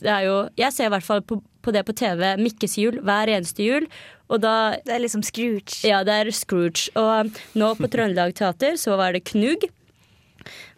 det 0.01 0.11
er 0.11 0.25
jo 0.27 0.49
Jeg 0.59 0.73
ser 0.73 0.87
i 0.87 0.89
hvert 0.91 1.07
fall 1.07 1.23
på, 1.23 1.41
på 1.63 1.73
det 1.73 1.85
på 1.87 1.95
TV 1.95 2.37
Mikkes 2.43 2.75
jul 2.77 2.99
hver 3.03 3.29
eneste 3.29 3.63
jul. 3.63 3.87
Og 4.33 4.41
da 4.41 4.77
Det 4.85 4.95
er 4.95 5.03
liksom 5.05 5.23
Scrooge. 5.23 5.85
Ja, 5.87 6.03
det 6.07 6.13
er 6.13 6.31
Scrooge. 6.33 6.91
Og 6.97 7.33
nå 7.55 7.73
på 7.79 7.91
Trøndelag 7.91 8.35
Teater 8.35 8.79
så 8.81 8.97
var 9.01 9.13
det 9.13 9.25
Knug. 9.29 9.67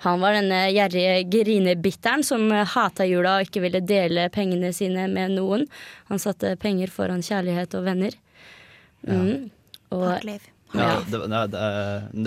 Han 0.05 0.21
var 0.23 0.37
denne 0.37 0.67
gjerrige 0.71 1.25
grinebitteren 1.31 2.23
som 2.27 2.45
eh, 2.55 2.67
hata 2.77 3.07
jula 3.09 3.39
og 3.39 3.49
ikke 3.49 3.65
ville 3.65 3.81
dele 3.83 4.29
pengene 4.31 4.71
sine 4.77 5.09
med 5.11 5.35
noen. 5.35 5.65
Han 6.11 6.23
satte 6.23 6.55
penger 6.63 6.93
foran 6.93 7.25
kjærlighet 7.25 7.75
og 7.75 7.87
venner. 7.89 8.15
Mm. 9.07 9.49
Og, 9.95 10.05
Hardt 10.05 10.29
liv. 10.29 10.45
Ja, 10.75 11.01
det, 11.07 11.23
det, 11.31 11.41
det, 11.55 11.67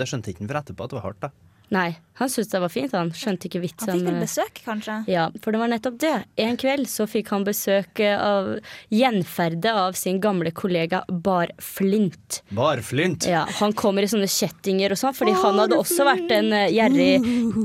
det 0.00 0.08
skjønte 0.08 0.32
ikke 0.32 0.44
han 0.44 0.50
for 0.50 0.60
etterpå 0.60 0.84
at 0.84 0.92
det 0.92 0.98
var 0.98 1.06
hardt, 1.08 1.24
da. 1.24 1.49
Nei, 1.70 1.92
han 2.18 2.26
syntes 2.28 2.48
det 2.50 2.58
var 2.64 2.68
fint. 2.74 2.92
Han 2.98 3.12
skjønte 3.14 3.46
ikke 3.46 3.60
vitsen. 3.62 3.86
Han 3.92 4.00
fikk 4.00 4.08
vel 4.08 4.16
besøk, 4.24 4.56
kanskje? 4.66 4.94
Ja, 5.08 5.28
for 5.40 5.54
det 5.54 5.60
var 5.62 5.70
nettopp 5.70 6.00
det. 6.02 6.10
En 6.42 6.56
kveld 6.58 6.88
så 6.90 7.06
fikk 7.06 7.28
han 7.30 7.44
besøk 7.46 8.00
eh, 8.02 8.16
av 8.18 8.48
gjenferde 8.90 9.70
av 9.72 9.92
sin 9.98 10.18
gamle 10.20 10.50
kollega 10.50 11.04
Bar 11.08 11.52
Flint. 11.62 12.40
Barflynt. 12.50 13.28
Ja, 13.30 13.44
Han 13.60 13.72
kommer 13.78 14.02
i 14.02 14.10
sånne 14.10 14.26
kjettinger 14.30 14.92
og 14.96 14.98
sånn, 15.00 15.14
fordi 15.14 15.36
han 15.38 15.60
hadde 15.62 15.78
også 15.78 16.04
vært 16.08 16.34
en 16.34 16.50
eh, 16.58 16.66
gjerrig 16.74 17.12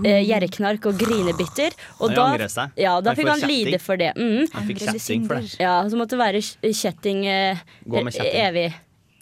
eh, 0.06 0.22
gjerrigknark 0.30 0.86
og 0.92 1.00
grinebitter. 1.02 1.74
Og 2.00 2.12
Han 2.12 2.16
da, 2.20 2.26
angrer 2.36 2.54
seg. 2.54 2.78
ja, 2.86 2.94
da 3.02 3.12
Han 3.16 3.20
fikk 3.20 3.32
han 3.34 3.42
kjetting. 3.42 3.66
lide 3.74 3.80
for 3.82 3.98
det. 4.02 4.12
Mm. 4.16 4.46
Han 4.54 4.68
fikk 4.70 4.84
kjetting 4.86 5.26
for 5.26 5.42
det. 5.42 5.56
Ja, 5.66 5.80
så 5.90 5.98
måtte 6.00 6.20
være 6.22 6.44
kjetting 6.46 7.26
eh, 7.26 7.66
Gå 7.90 8.06
med 8.06 8.14
kjetting. 8.14 8.38
evig. 8.46 8.68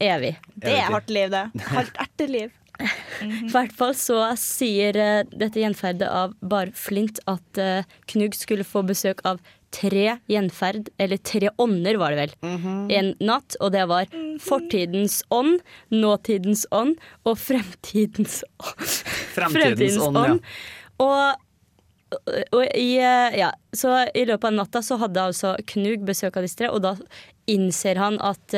Evig. 0.04 0.34
Det 0.60 0.76
er 0.76 0.92
hardt 0.92 1.10
liv, 1.16 1.32
det. 1.32 1.46
Hardt 1.72 1.96
erteliv. 2.04 2.52
I 3.24 3.50
hvert 3.54 3.74
fall 3.76 3.94
så 3.98 4.20
sier 4.40 4.98
uh, 4.98 5.26
dette 5.30 5.62
gjenferdet 5.62 6.08
av 6.10 6.34
bare 6.42 6.74
Flint 6.78 7.22
at 7.30 7.62
uh, 7.62 7.86
Knug 8.10 8.36
skulle 8.38 8.66
få 8.68 8.84
besøk 8.88 9.22
av 9.28 9.42
tre 9.74 10.20
gjenferd, 10.30 10.92
eller 11.02 11.18
tre 11.26 11.50
ånder 11.62 11.98
var 11.98 12.14
det 12.14 12.20
vel, 12.20 12.34
en 12.94 13.08
natt. 13.18 13.56
Og 13.58 13.72
det 13.74 13.88
var 13.90 14.12
fortidens 14.42 15.24
ånd, 15.34 15.64
nåtidens 15.90 16.68
ånd 16.70 17.00
og 17.26 17.40
fremtidens 17.42 18.44
ånd. 18.62 18.92
Fremtidens 19.34 19.98
ånd, 19.98 20.20
ja. 20.22 20.36
Og, 21.02 21.48
og 22.54 22.62
i, 22.78 22.90
uh, 23.02 23.34
ja, 23.34 23.50
så 23.74 24.04
i 24.14 24.28
løpet 24.30 24.52
av 24.52 24.60
natta 24.60 24.84
så 24.86 25.00
hadde 25.02 25.30
altså 25.32 25.56
Knug 25.74 26.06
besøk 26.06 26.38
av 26.38 26.46
disse 26.46 26.62
tre, 26.62 26.70
og 26.70 26.86
da 26.86 26.94
innser 27.50 27.98
han 28.00 28.22
at 28.22 28.54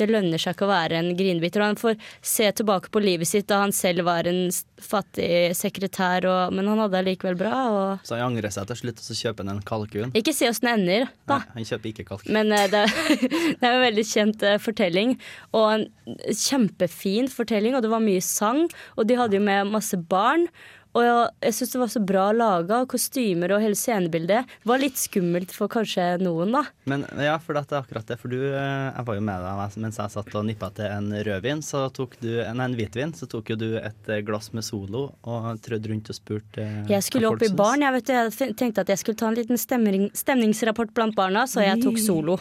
det 0.00 0.08
lønner 0.10 0.40
seg 0.40 0.56
ikke 0.56 0.66
å 0.66 0.72
være 0.72 1.00
en 1.00 1.10
grinebiter. 1.18 1.62
Og 1.62 1.72
han 1.72 1.80
får 1.80 1.96
se 2.24 2.50
tilbake 2.60 2.92
på 2.94 3.02
livet 3.04 3.30
sitt 3.30 3.48
da 3.50 3.60
han 3.62 3.74
selv 3.74 4.06
var 4.08 4.28
en 4.30 4.46
fattig 4.84 5.54
sekretær, 5.56 6.26
og, 6.28 6.54
men 6.54 6.68
han 6.70 6.82
hadde 6.84 6.98
det 6.98 7.04
likevel 7.08 7.38
bra. 7.40 7.54
Og 7.70 8.06
Så 8.06 8.18
han 8.18 8.26
angrer 8.28 8.52
seg 8.54 8.68
til 8.70 8.80
slutt, 8.82 9.02
og 9.02 9.08
så 9.08 9.18
kjøper 9.20 9.46
han 9.46 9.56
en 9.56 9.64
kalkun. 9.66 10.14
ikke 10.18 10.34
si 10.36 10.48
åssen 10.50 10.68
det 10.68 10.76
ender, 10.78 11.08
da. 11.30 11.40
Nei, 11.40 11.58
han 11.58 11.68
kjøper 11.72 11.92
ikke 11.92 12.06
kalkun. 12.12 12.36
Men 12.36 12.54
uh, 12.54 12.66
det, 12.70 12.84
det 13.24 13.68
er 13.68 13.72
en 13.76 13.84
veldig 13.86 14.06
kjent 14.10 14.46
uh, 14.46 14.56
fortelling, 14.62 15.16
og 15.56 15.66
en 15.72 15.88
kjempefin 16.30 17.30
fortelling, 17.32 17.76
og 17.76 17.84
det 17.84 17.92
var 17.92 18.04
mye 18.04 18.24
sang, 18.24 18.64
og 18.98 19.08
de 19.08 19.18
hadde 19.18 19.38
jo 19.38 19.44
med 19.44 19.72
masse 19.74 19.98
barn. 20.10 20.48
Og 20.94 21.02
jeg, 21.02 21.30
jeg 21.42 21.54
syns 21.56 21.72
det 21.72 21.80
var 21.80 21.90
så 21.90 22.00
bra 22.06 22.24
laga, 22.34 22.76
kostymer 22.90 23.56
og 23.56 23.62
hele 23.64 23.78
scenebildet. 23.78 24.50
Det 24.62 24.70
var 24.70 24.78
litt 24.78 24.98
skummelt 25.00 25.54
for 25.54 25.70
kanskje 25.72 26.04
noen, 26.22 26.54
da. 26.54 26.62
Men 26.90 27.02
ja, 27.18 27.34
for 27.42 27.58
det 27.58 27.64
er 27.66 27.80
akkurat 27.80 28.06
det. 28.12 28.18
For 28.20 28.30
du, 28.30 28.38
eh, 28.52 28.90
jeg 28.92 29.06
var 29.08 29.18
jo 29.18 29.24
med 29.26 29.42
deg 29.42 29.78
mens 29.82 29.98
jeg 29.98 30.14
satt 30.14 30.36
og 30.38 30.46
nippa 30.46 30.70
til 30.76 30.86
en 30.86 31.10
rødvin, 31.26 31.64
så 31.66 31.88
tok 31.94 32.14
du, 32.22 32.30
nei, 32.46 32.68
en 32.68 32.76
hvitvin, 32.78 33.14
så 33.18 33.26
tok 33.30 33.50
jo 33.54 33.58
du 33.58 33.66
et 33.80 34.12
eh, 34.12 34.22
glass 34.26 34.52
med 34.54 34.66
Solo 34.66 35.08
og 35.26 35.48
trødde 35.64 35.90
rundt 35.90 36.12
og 36.14 36.18
spurte 36.20 36.62
eh, 36.62 36.78
Jeg 36.92 37.08
skulle 37.08 37.32
opp 37.32 37.42
i 37.42 37.50
baren, 37.50 37.58
barn. 37.58 37.86
Jeg, 37.88 37.96
vet, 37.98 38.06
du, 38.06 38.44
jeg 38.44 38.56
tenkte 38.62 38.86
at 38.86 38.94
jeg 38.94 39.02
skulle 39.02 39.18
ta 39.18 39.32
en 39.32 39.40
liten 39.40 39.58
stemning, 39.60 40.06
stemningsrapport 40.14 40.94
blant 40.94 41.18
barna, 41.18 41.48
så 41.50 41.66
jeg 41.66 41.82
tok 41.82 41.98
solo. 41.98 42.38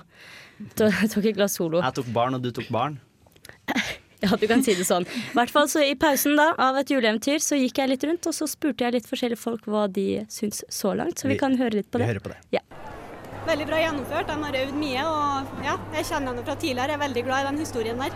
Jeg 0.78 1.10
tok 1.16 1.26
et 1.26 1.42
glass 1.42 1.58
solo. 1.58 1.82
Jeg 1.82 1.98
tok 1.98 2.14
barn, 2.14 2.38
og 2.38 2.46
du 2.46 2.54
tok 2.54 2.70
barn. 2.74 3.02
Ja, 4.24 4.30
du 4.40 4.46
kan 4.48 4.62
si 4.64 4.74
det 4.80 4.86
sånn. 4.88 5.04
I 5.06 5.36
hvert 5.36 5.52
fall 5.52 5.68
så 5.68 5.82
I 5.84 5.96
pausen 6.00 6.38
da, 6.40 6.54
av 6.58 6.78
et 6.80 6.88
juleeventyr 6.94 7.42
så 7.44 7.58
gikk 7.60 7.82
jeg 7.82 7.90
litt 7.92 8.04
rundt, 8.08 8.28
og 8.30 8.34
så 8.38 8.48
spurte 8.48 8.86
jeg 8.86 8.94
litt 8.96 9.08
forskjellige 9.10 9.42
folk 9.42 9.66
hva 9.68 9.86
de 9.92 10.06
syns 10.32 10.64
så 10.72 10.94
langt. 10.96 11.20
Så 11.20 11.28
vi, 11.28 11.34
Vi- 11.36 11.40
kan 11.44 11.58
høre 11.60 11.76
litt 11.82 11.90
på 11.92 12.00
vi 12.00 12.06
det. 12.06 12.12
hører 12.14 12.24
på 12.24 12.32
det. 12.32 12.38
Ja. 12.56 12.62
Veldig 13.46 13.66
bra 13.68 13.78
gjennomført. 13.84 14.28
De 14.32 14.38
har 14.46 14.54
øvd 14.64 14.78
mye, 14.80 15.04
og 15.04 15.66
ja, 15.68 15.76
jeg 15.98 16.06
kjenner 16.08 16.32
henne 16.32 16.46
fra 16.48 16.56
tidligere. 16.56 16.88
Jeg 16.94 17.00
er 17.00 17.04
veldig 17.08 17.24
glad 17.28 17.40
i 17.44 17.50
den 17.52 17.60
historien 17.66 17.98
der. 18.00 18.16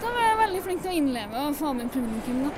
De 0.00 0.06
er 0.24 0.38
veldig 0.40 0.62
flinke 0.64 0.82
til 0.86 0.92
å 0.92 0.96
innleve 1.02 1.42
og 1.48 1.54
få 1.60 1.74
med 1.76 1.90
publikum. 1.92 2.38
da. 2.48 2.50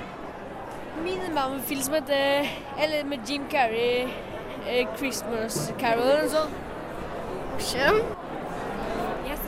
Minner 1.03 1.29
meg 1.35 1.45
om 1.45 1.53
en 1.59 1.63
film 1.69 1.83
som 1.83 1.95
heter 1.95 2.49
Eller 2.79 3.03
med 3.05 3.27
Jim 3.29 3.43
Carrey, 3.51 4.07
eh, 4.67 4.87
'Christmas 4.97 5.73
Carol' 5.79 6.07
eller 6.07 6.23
noe 6.23 6.31
sånt. 6.31 8.26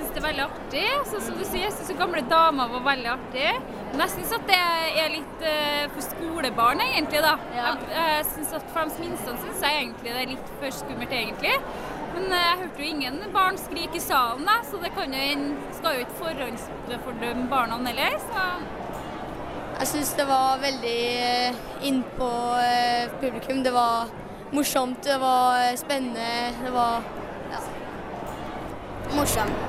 Syns 0.08 0.16
det 0.16 0.22
er 0.22 0.28
veldig 0.30 0.44
artig. 0.44 0.82
Så, 1.04 1.18
som 1.20 1.34
du 1.36 1.42
sier, 1.44 1.66
jeg 1.66 1.72
syns 1.76 1.98
gamle 1.98 2.22
damer 2.30 2.70
var 2.72 2.84
veldig 2.86 3.08
artig. 3.12 3.48
Men 3.90 4.00
jeg 4.06 4.12
syns 4.14 4.30
at 4.38 4.46
det 4.48 4.60
er 5.02 5.10
litt 5.12 5.42
uh, 5.44 5.82
for 5.92 6.04
skolebarn, 6.06 6.80
egentlig. 6.80 7.20
da. 7.24 7.34
Jeg, 7.52 7.82
jeg 7.92 8.24
synes 8.30 8.54
at 8.56 8.70
For 8.72 8.88
de 8.88 9.02
minste 9.04 9.34
syns 9.42 9.64
jeg 9.66 9.82
egentlig 9.82 10.14
det 10.14 10.22
er 10.22 10.30
litt 10.32 10.52
for 10.62 10.76
skummelt, 10.78 11.12
egentlig. 11.12 11.52
Men 12.14 12.32
uh, 12.32 12.38
jeg 12.40 12.56
hørte 12.62 12.80
jo 12.82 12.88
ingen 12.88 13.20
barn 13.36 13.60
skrike 13.60 14.00
i 14.00 14.02
salen, 14.06 14.48
da, 14.48 14.56
så 14.64 14.80
det 14.80 14.94
kan 14.96 15.12
jo, 15.12 15.20
en- 15.34 15.56
skal 15.76 15.98
jo 15.98 16.06
ikke 16.06 16.18
forhåndsfordømme 16.22 17.48
barna 17.52 17.80
heller. 17.84 18.16
Så 18.24 18.48
Jeg 19.78 19.92
syns 19.92 20.16
det 20.18 20.24
var 20.26 20.56
veldig 20.64 21.00
innpå 21.86 22.30
eh, 22.64 23.12
publikum. 23.20 23.60
Det 23.62 23.70
var 23.76 24.08
morsomt, 24.56 25.04
det 25.04 25.20
var 25.20 25.68
spennende, 25.78 26.30
det 26.64 26.72
var 26.74 27.04
ja, 27.52 27.60
morsomt. 29.14 29.67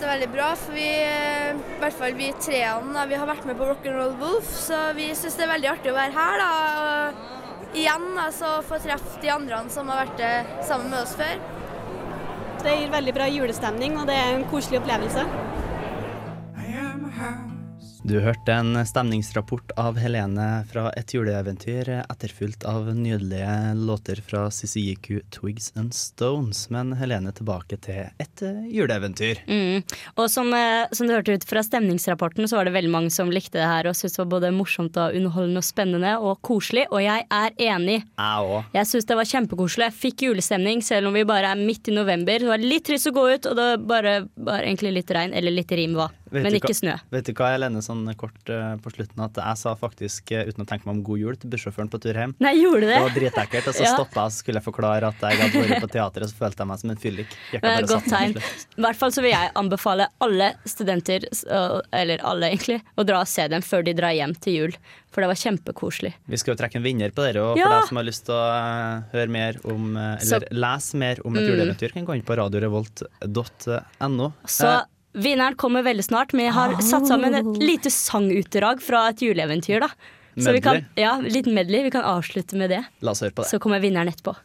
Det 0.00 0.06
er 0.06 0.14
veldig 0.14 0.30
bra, 0.32 0.46
for 0.56 0.72
vi, 0.72 0.86
eh, 1.04 1.50
i 1.52 1.80
hvert 1.82 1.96
fall 1.98 2.14
vi 2.16 2.30
treene, 2.40 3.02
vi 3.10 3.18
har 3.20 3.28
vært 3.28 3.44
med 3.44 3.58
på 3.60 3.66
Rock'n'Roll 3.68 4.14
Wolf, 4.22 4.48
så 4.48 4.78
vi 4.96 5.10
syns 5.12 5.36
det 5.36 5.44
er 5.44 5.50
veldig 5.50 5.68
artig 5.74 5.92
å 5.92 5.98
være 5.98 6.14
her. 6.16 6.40
da, 6.40 6.48
og 6.80 7.76
Igjen 7.76 8.06
da, 8.16 8.30
så 8.32 8.54
få 8.64 8.80
treffe 8.80 9.20
de 9.20 9.28
andre 9.30 9.60
som 9.68 9.92
har 9.92 10.06
vært 10.06 10.24
eh, 10.24 10.56
sammen 10.64 10.88
med 10.88 11.02
oss 11.02 11.12
før. 11.20 11.36
Det 12.64 12.78
gir 12.78 12.96
veldig 12.96 13.16
bra 13.20 13.28
julestemning, 13.28 14.00
og 14.00 14.08
det 14.08 14.16
er 14.16 14.40
en 14.40 14.48
koselig 14.48 14.80
opplevelse. 14.80 15.28
Du 18.02 18.16
hørte 18.24 18.54
en 18.56 18.78
stemningsrapport 18.86 19.74
av 19.76 19.98
Helene 20.00 20.64
fra 20.70 20.86
et 20.96 21.12
juleeventyr, 21.12 21.88
etterfulgt 22.00 22.64
av 22.64 22.88
nydelige 22.96 23.74
låter 23.76 24.22
fra 24.24 24.46
CCIQ 24.50 25.20
Twigs 25.30 25.68
and 25.76 25.92
Stones. 25.94 26.70
Men 26.72 26.94
Helene 26.96 27.32
tilbake 27.36 27.76
til 27.84 28.08
et 28.08 28.44
eh, 28.46 28.62
juleeventyr. 28.72 29.42
Mm. 29.44 29.84
Og 30.16 30.30
som, 30.32 30.48
eh, 30.56 30.88
som 30.96 31.06
du 31.06 31.12
hørte 31.12 31.36
ut 31.36 31.44
fra 31.44 31.62
stemningsrapporten, 31.66 32.48
så 32.48 32.56
var 32.56 32.70
det 32.70 32.74
veldig 32.78 32.92
mange 32.94 33.12
som 33.12 33.30
likte 33.30 33.60
det 33.60 33.68
her 33.68 33.90
og 33.90 33.98
syntes 33.98 34.16
det 34.16 34.22
var 34.24 34.32
både 34.32 34.52
morsomt 34.56 34.96
og 34.96 35.18
underholdende 35.20 35.60
og 35.60 35.68
spennende 35.68 36.14
og 36.24 36.40
koselig, 36.46 36.86
og 36.88 37.04
jeg 37.04 37.28
er 37.28 37.56
enig. 37.68 38.00
Jeg 38.00 38.48
òg. 38.48 38.72
Jeg 38.80 38.90
syns 38.94 39.10
det 39.12 39.20
var 39.20 39.32
kjempekoselig. 39.34 39.90
Jeg 39.90 39.98
fikk 40.06 40.26
julestemning 40.30 40.80
selv 40.86 41.12
om 41.12 41.20
vi 41.20 41.28
bare 41.28 41.52
er 41.52 41.60
midt 41.60 41.92
i 41.92 41.98
november. 42.00 42.40
Det 42.40 42.48
var 42.48 42.64
litt 42.64 42.88
trist 42.88 43.12
å 43.12 43.14
gå 43.20 43.28
ut, 43.28 43.44
og 43.44 43.60
det 43.60 43.68
var 43.74 43.86
bare 43.92 44.16
bare 44.40 44.64
egentlig 44.64 44.96
litt 45.02 45.14
regn, 45.14 45.36
eller 45.36 45.58
litt 45.60 45.76
rim 45.76 46.00
var. 46.00 46.16
Vet 46.30 46.42
Men 46.44 46.54
ikke 46.54 46.68
hva- 46.70 46.78
snø. 46.78 46.94
Vet 47.10 47.24
du 47.26 47.32
hva, 47.34 47.48
Helene, 47.52 47.80
sånn 47.82 48.04
kort 48.16 48.50
uh, 48.54 48.76
på 48.78 48.92
slutten, 48.94 49.18
at 49.24 49.34
jeg 49.34 49.56
sa 49.58 49.74
faktisk, 49.74 50.30
uh, 50.30 50.44
uten 50.46 50.62
å 50.62 50.66
tenke 50.68 50.86
meg 50.86 50.94
om 50.94 51.02
god 51.02 51.18
jul, 51.18 51.36
til 51.36 51.50
bussjåføren 51.50 51.90
på 51.90 51.98
tur 52.00 52.14
hjem. 52.14 52.34
Nei, 52.38 52.52
gjorde 52.62 52.86
det? 52.86 52.94
Det 52.94 53.02
var 53.02 53.16
dritekkelt, 53.18 53.66
og 53.66 53.74
så 53.74 53.82
Ja. 53.88 53.94
stoppa 53.96 54.24
jeg 54.28 54.30
så 54.36 54.38
skulle 54.44 54.60
jeg 54.62 54.66
forklare 54.68 55.10
at 55.10 55.20
jeg 55.26 55.40
hadde 55.40 55.64
vært 55.66 55.82
på 55.82 55.90
teateret, 55.90 56.22
og 56.22 56.30
så 56.30 56.38
følte 56.44 56.62
jeg 56.62 56.70
meg 56.70 56.78
som 56.84 56.90
en 56.94 57.00
fyllik. 57.02 57.34
Jeg 57.52 57.86
godt 57.90 58.06
tegn. 58.12 58.36
I 58.78 58.80
hvert 58.86 58.96
fall 59.02 59.10
så 59.12 59.22
vil 59.26 59.34
jeg 59.34 59.50
anbefale 59.58 60.06
alle 60.22 60.52
studenter, 60.70 61.26
eller 61.92 62.22
alle 62.22 62.52
egentlig, 62.54 62.78
å 62.96 63.02
dra 63.04 63.20
og 63.24 63.28
se 63.28 63.48
dem 63.50 63.60
før 63.66 63.82
de 63.90 63.92
drar 63.98 64.14
hjem 64.14 64.34
til 64.38 64.54
jul. 64.60 64.76
For 65.10 65.24
det 65.24 65.26
var 65.32 65.38
kjempekoselig. 65.42 66.12
Vi 66.30 66.38
skal 66.38 66.54
jo 66.54 66.58
trekke 66.60 66.76
en 66.78 66.84
vinner 66.86 67.10
på 67.10 67.24
dere, 67.26 67.42
og 67.42 67.58
Ja! 67.58 67.66
for 67.66 67.74
deg 67.80 67.88
som 67.88 67.98
har 67.98 68.04
lyst 68.06 68.24
til 68.28 68.34
å 68.36 68.44
eh, 68.54 69.02
høre 69.10 69.28
mer 69.34 69.56
om 69.66 69.96
Eller 69.96 70.22
Så- 70.22 70.46
lese 70.54 70.94
mer 70.94 71.18
om 71.26 71.34
et 71.34 71.42
Mm. 71.42 71.48
juleeventyr, 71.50 71.92
kan 71.92 72.06
gå 72.06 72.14
inn 72.14 72.22
på 72.22 72.36
radiorevolt.no. 72.38 74.32
Så 74.46 74.70
vinneren 75.12 75.56
kommer 75.60 75.82
veldig 75.86 76.04
snart, 76.06 76.32
men 76.32 76.48
jeg 76.48 76.56
har 76.56 76.76
satt 76.84 77.08
sammen 77.10 77.36
et 77.38 77.62
lite 77.62 77.92
sangutdrag 77.92 78.82
fra 78.84 79.08
et 79.10 79.22
juleeventyr, 79.24 79.80
da. 79.86 79.90
Så 80.40 80.52
vi 80.54 80.60
kan, 80.64 80.84
ja, 80.96 81.16
litt 81.20 81.48
medley. 81.50 81.82
Vi 81.82 81.90
kan 81.90 82.06
avslutte 82.06 82.56
med 82.56 82.70
det. 82.70 82.84
La 83.04 83.12
oss 83.12 83.24
høre 83.24 83.34
på 83.34 83.42
det. 83.42 83.50
Så 83.50 83.58
kommer 83.62 83.82
vinneren 83.82 84.08
etterpå. 84.12 84.36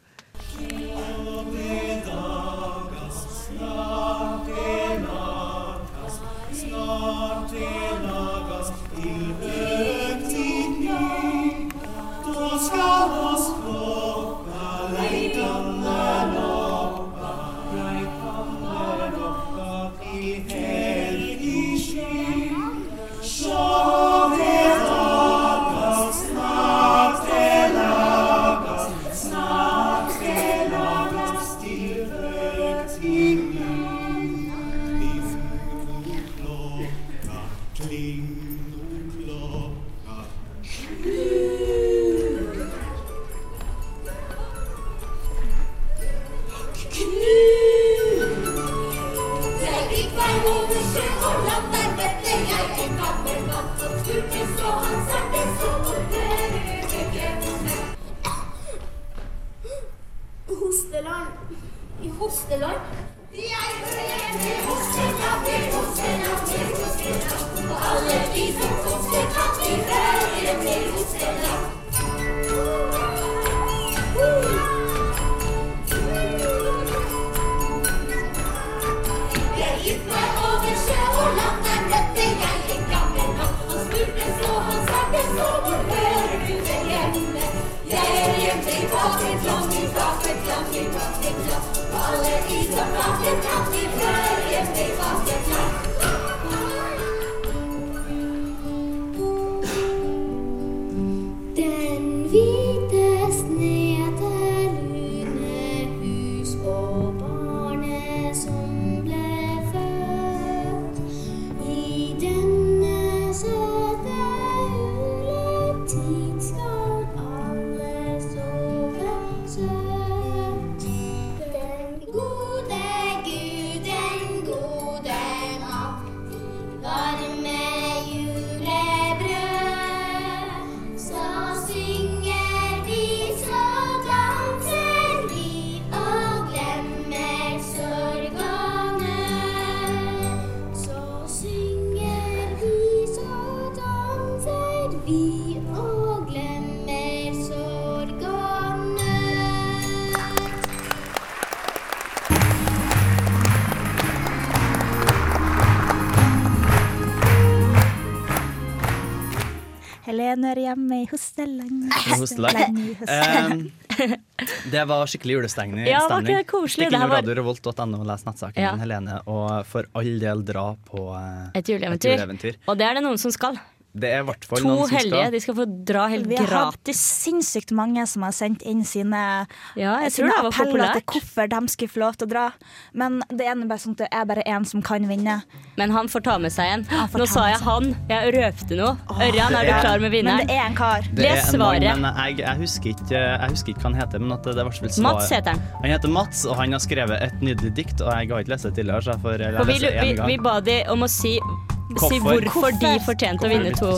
I. 162.34 162.96
Um, 163.06 163.70
det 164.74 164.84
var 164.90 165.06
skikkelig 165.10 165.38
julestemning. 165.38 165.86
Ja, 165.88 166.02
var 166.10 166.24
ikke 166.24 166.40
det 166.42 166.48
koselig? 166.50 166.88
Stikk 166.88 166.96
innom 166.96 167.10
var- 167.10 167.22
radiorevolt.no 167.22 168.00
og 168.02 168.06
les 168.10 168.26
nettsaken 168.26 168.62
Ja. 168.66 168.74
Helene, 168.80 169.20
og 169.30 169.66
for 169.70 169.88
all 169.94 170.18
del 170.22 170.44
dra 170.44 170.66
på 170.90 171.06
uh. 171.14 171.48
Et 171.54 171.68
juleeventyr. 171.72 172.58
Og 172.66 172.78
det 172.78 172.86
er 172.88 172.98
det 172.98 173.04
noen 173.06 173.18
som 173.20 173.32
skal. 173.34 173.58
Det 173.96 174.10
er 174.12 174.20
i 174.20 174.26
hvert 174.28 174.44
fall 174.44 174.58
To 174.60 174.68
noen 174.68 174.88
som 174.88 174.96
heldige. 174.98 175.20
skal. 175.24 175.32
De 175.32 175.40
skal 175.40 175.54
få 175.56 175.64
dra 175.88 176.06
helt 176.12 176.26
Vi 176.28 176.36
har 176.36 176.46
hatt 176.46 176.74
gratis. 176.84 176.98
sinnssykt 177.24 177.72
mange 177.72 178.04
som 178.06 178.22
har 178.26 178.34
sendt 178.36 178.62
inn 178.68 178.84
sine, 178.84 179.46
Ja, 179.76 179.94
jeg 180.04 180.12
sine 180.12 180.28
tror 180.28 180.34
det 180.34 180.42
var 180.42 180.50
appeller 180.52 180.72
populært. 180.72 180.92
til 180.92 181.20
hvorfor 181.20 181.48
de 181.48 181.68
skulle 181.72 181.88
få 181.94 182.00
lov 182.04 182.16
til 182.20 182.26
å 182.26 182.30
dra. 182.30 182.52
Men 182.92 183.22
det 183.30 183.46
er 183.46 183.54
bare 183.66 183.78
sånn 183.78 183.92
at 183.96 184.02
det 184.04 184.08
er 184.12 184.24
bare 184.26 184.42
én 184.46 184.66
som 184.66 184.82
kan 184.82 185.06
vinne. 185.08 185.42
Men 185.78 185.90
han 185.90 186.08
får 186.08 186.22
ta 186.24 186.36
med 186.38 186.52
seg 186.52 186.66
en. 186.74 186.84
Nå 186.84 187.26
sa 187.26 187.46
jeg 187.48 187.60
han. 187.60 187.96
Jeg 188.08 188.34
røpte 188.34 188.76
noe. 188.76 188.96
Ørjan, 189.16 189.52
er, 189.52 189.56
er 189.56 189.64
du 189.64 189.72
er- 189.72 189.80
klar 189.80 189.98
med 190.00 190.12
vinneren? 190.12 190.36
Men 190.36 190.46
det 190.46 190.56
er 190.56 190.66
en 190.66 190.74
kar. 190.76 191.00
Det 191.02 191.18
Les 191.24 191.48
er 191.48 191.54
en 191.54 191.58
mann, 191.58 191.80
men 192.02 192.14
jeg, 192.14 192.38
jeg, 192.38 192.56
husker 192.58 192.90
ikke, 192.92 193.10
jeg 193.40 193.50
husker 193.50 193.68
ikke 193.72 193.80
hva 193.80 193.90
han 193.92 193.94
heter. 194.00 194.18
Men 194.20 194.32
at 194.32 194.42
det, 194.42 194.54
det 194.56 194.64
var 194.64 194.72
vel 194.72 194.90
svar- 194.90 195.02
Mats 195.14 195.30
heter 195.30 195.50
han. 195.56 195.62
Han 195.82 195.90
heter 195.90 196.08
Mats, 196.08 196.44
og 196.46 196.56
han 196.56 196.72
har 196.72 196.80
skrevet 196.80 197.22
et 197.22 197.40
nydelig 197.40 197.74
dikt. 197.74 198.00
Og 198.00 198.12
jeg 198.12 198.28
har 198.28 198.44
ikke 198.44 198.48
lest 198.52 198.64
det 198.64 198.74
tidligere, 198.76 199.02
så 199.02 199.10
jeg 199.16 199.20
får 199.24 199.38
lese 199.38 199.56
det 199.56 199.66
vi, 199.66 199.78
leser 199.80 200.16
gang. 200.16 200.26
vi 200.28 200.36
ba 200.38 200.60
de 200.60 200.84
om 200.88 201.00
å 201.00 201.08
si, 201.08 201.38
si 201.86 202.18
Hvorfor? 202.18 202.42
hvorfor 202.50 202.80
de 202.80 202.92
fortjente 203.06 203.46
å 203.46 203.52
vinne 203.52 203.72
to. 203.76 203.92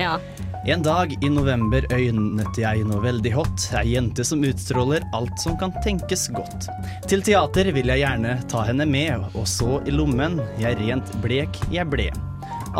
Ja. 0.00 0.16
En 0.64 0.80
dag 0.82 1.10
i 1.20 1.28
november 1.28 1.84
øynet 1.92 2.56
jeg 2.56 2.86
noe 2.88 3.02
veldig 3.04 3.32
hot. 3.36 3.66
Ei 3.76 3.90
jente 3.92 4.24
som 4.24 4.40
utstråler 4.48 5.04
alt 5.12 5.36
som 5.42 5.58
kan 5.60 5.74
tenkes 5.84 6.30
godt. 6.32 6.70
Til 7.10 7.20
teater 7.26 7.68
vil 7.76 7.92
jeg 7.92 8.00
gjerne 8.00 8.38
ta 8.48 8.64
henne 8.64 8.86
med, 8.88 9.26
og 9.36 9.44
så 9.50 9.82
i 9.84 9.92
lommen, 9.92 10.40
jeg 10.62 10.78
rent 10.80 11.12
blek 11.20 11.60
jeg 11.74 11.84
ble. 11.92 12.08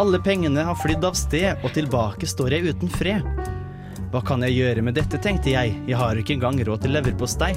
Alle 0.01 0.19
pengene 0.25 0.65
har 0.65 0.81
flydd 0.81 1.05
av 1.05 1.19
sted, 1.19 1.61
og 1.61 1.77
tilbake 1.77 2.27
står 2.27 2.57
jeg 2.57 2.73
uten 2.73 2.89
fred. 2.89 3.29
Hva 4.15 4.25
kan 4.25 4.43
jeg 4.47 4.57
gjøre 4.57 4.83
med 4.87 4.97
dette, 4.97 5.21
tenkte 5.21 5.53
jeg, 5.53 5.77
jeg 5.85 6.01
har 6.01 6.17
ikke 6.17 6.39
engang 6.39 6.65
råd 6.65 6.87
til 6.87 6.97
leverpostei. 6.97 7.53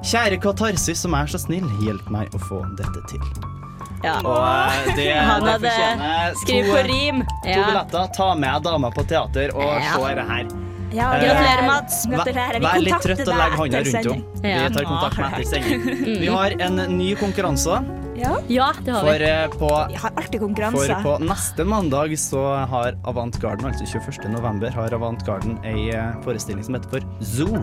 Kjære 0.00 0.40
Katarsis 0.42 1.04
som 1.04 1.14
er 1.14 1.28
så 1.28 1.38
snill, 1.38 1.68
hjelp 1.84 2.08
meg 2.10 2.32
å 2.32 2.40
få 2.48 2.64
dette 2.80 3.04
til. 3.12 3.61
Ja. 4.02 4.16
Og 4.24 4.42
eh, 4.42 4.94
det, 4.96 5.08
Han 5.30 5.44
det 5.46 5.54
fortjener 5.62 6.34
skrevet 6.42 6.66
to- 6.66 6.74
på 6.74 6.82
rim. 6.90 7.22
To 7.44 7.48
Ja. 7.48 7.64
billetter. 7.70 8.08
Ta 8.16 8.34
med 8.34 8.62
dama 8.66 8.90
på 8.90 9.06
teater 9.06 9.54
og 9.54 9.62
Ja. 9.80 9.94
se 9.94 10.14
det 10.14 10.26
her. 10.32 10.44
Ja, 10.92 11.06
Eh, 11.16 11.22
Gratulerer, 11.24 11.66
Mats. 11.66 12.06
Gratulerer. 12.06 12.58
Vi 12.60 12.66
Vær 12.66 12.80
litt 12.84 13.00
trøtt 13.00 13.20
og 13.28 13.36
legg 13.38 13.52
hånda 13.56 13.78
rundt 13.80 13.94
henne. 13.96 14.22
Vi 14.42 14.74
tar 14.74 14.84
kontakt 14.84 15.16
med 15.16 15.32
etter 15.32 15.46
sending. 15.54 15.82
Mm. 16.12 16.20
Vi 16.20 16.26
har 16.26 16.50
en 16.60 16.76
ny 16.98 17.14
konkurranse. 17.16 17.78
Ja. 18.14 18.34
Ja, 18.46 18.66
det 18.84 18.92
har 18.92 19.00
For, 19.00 19.18
vi. 19.18 19.24
eh, 19.24 19.48
på, 19.48 19.68
Vi 19.88 19.94
har 20.02 20.10
alltid 20.20 20.40
for 20.40 20.94
på 21.02 21.14
neste 21.24 21.64
mandag 21.64 22.12
så 22.20 22.42
har 22.68 22.92
Avantgarden, 23.08 23.64
altså 23.72 23.86
21. 23.88 24.28
november, 24.34 24.68
har 24.70 24.90
Avantgarden 24.92 25.56
ei 25.64 25.88
forestilling 26.22 26.62
som 26.62 26.74
heter 26.74 26.90
for 26.90 27.00
Zoo. 27.24 27.56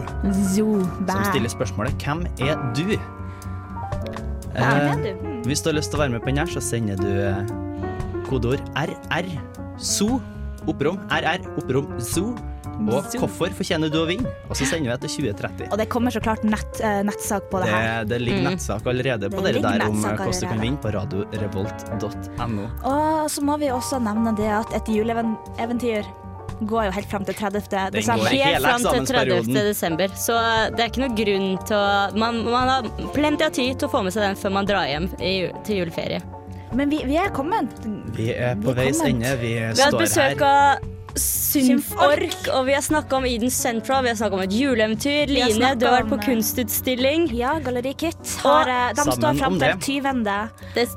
Zoo. 0.55 0.81
Som 1.05 1.23
stiller 1.29 1.49
spørsmålet 1.53 1.93
'Hvem 2.01 2.25
er 2.41 2.55
du?' 2.73 2.97
Hvem 4.53 4.63
er 4.63 4.89
Eh, 4.89 4.95
du? 5.03 5.28
Hvis 5.47 5.61
du 5.63 5.69
har 5.71 5.77
lyst 5.79 5.91
til 5.93 5.99
å 5.99 6.03
være 6.03 6.13
med 6.17 6.21
på 6.25 6.31
den 6.31 6.41
her, 6.41 6.49
så 6.51 6.61
sender 6.63 6.99
du 6.99 7.09
eh, 7.09 7.41
kodeord 8.29 8.61
RR 8.77 9.29
SO 9.79 10.19
opprom 10.69 10.99
RR 11.09 11.45
opprom 11.59 11.95
zoo. 12.03 12.35
Og 12.79 13.03
hvorfor 13.19 13.51
fortjener 13.57 13.89
du 13.91 13.97
å 13.99 14.05
vinne? 14.07 14.29
Og 14.47 14.55
så 14.55 14.63
sender 14.69 14.87
vi 14.87 14.93
etter 14.93 15.11
til 15.11 15.25
2030. 15.33 15.65
Og 15.73 15.79
det 15.81 15.87
kommer 15.91 16.13
så 16.15 16.21
klart 16.23 16.45
nett, 16.47 16.79
eh, 16.79 17.01
nettsak 17.03 17.49
på 17.51 17.59
det, 17.59 17.67
Det, 17.67 17.75
her. 17.75 18.05
det 18.07 18.19
ligger 18.21 18.39
Mm. 18.45 18.53
nettsak 18.53 18.87
allerede 18.87 19.29
på 19.33 19.43
Det 19.43 19.53
dere 19.57 19.61
der 19.79 19.83
om 19.89 19.97
eh, 20.05 20.15
hvordan 20.15 20.39
du 20.39 20.47
kan 20.47 20.61
vinne 20.63 20.79
på 20.79 20.93
radiorevolt.no. 20.95 22.63
Og 22.87 23.29
så 23.29 23.41
må 23.43 23.57
vi 23.59 23.67
også 23.67 23.99
nevne 23.99 24.31
det 24.37 24.47
at 24.47 24.71
et 24.79 24.87
juleeventyr 24.95 26.07
går 26.61 26.89
jo 26.89 26.91
helt 26.97 27.09
fram 27.11 27.25
til 27.27 27.37
30. 27.39 27.61
desember. 27.93 28.33
Helt 28.33 28.65
fram 28.65 28.87
til 28.87 29.07
30. 29.07 29.53
desember. 29.69 30.17
Så 30.19 30.35
det 30.75 30.83
er 30.83 30.91
ikke 30.91 31.05
noen 31.05 31.17
grunn 31.19 31.47
til 31.69 31.77
å 31.77 32.19
man, 32.19 32.43
man 32.47 32.73
har 32.73 32.91
plenty 33.15 33.47
av 33.47 33.55
tid 33.55 33.79
til 33.79 33.89
å 33.89 33.93
få 33.93 34.03
med 34.05 34.15
seg 34.15 34.27
den 34.27 34.39
før 34.39 34.55
man 34.59 34.69
drar 34.69 34.89
hjem 34.89 35.09
i, 35.19 35.33
til 35.67 35.83
juleferie. 35.83 36.21
Men 36.75 36.91
vi, 36.91 37.01
vi 37.07 37.17
er 37.17 37.31
kommet. 37.33 37.71
Vi 38.13 38.29
er 38.35 38.59
på 38.61 38.75
Vi 38.75 38.77
veis 38.83 39.01
ende. 39.05 39.33
Vi 39.41 39.55
Vi 39.57 39.81
har 39.81 39.89
hatt 39.89 40.01
besøk 40.01 40.43
av 40.45 40.87
Symfork, 41.19 42.49
og 42.53 42.67
vi 42.67 42.75
har 42.75 42.83
snakka 42.85 43.17
om 43.17 43.25
Eden 43.25 43.51
Central, 43.51 44.03
vi 44.05 44.11
har 44.11 44.17
snakka 44.19 44.37
om 44.37 44.43
et 44.43 44.53
juleeventyr. 44.53 45.31
Line, 45.31 45.71
du 45.79 45.87
har 45.87 45.97
vært 45.97 46.11
på 46.11 46.19
eh, 46.19 46.25
kunstutstilling. 46.27 47.29
Ja, 47.35 47.55
Galleri 47.63 47.95
Kit. 47.97 48.35
Har, 48.43 48.69
eh, 48.69 48.91
de 48.95 49.07
står 49.17 49.39
fram 49.41 49.57
til 49.59 50.03
20. 50.03 50.23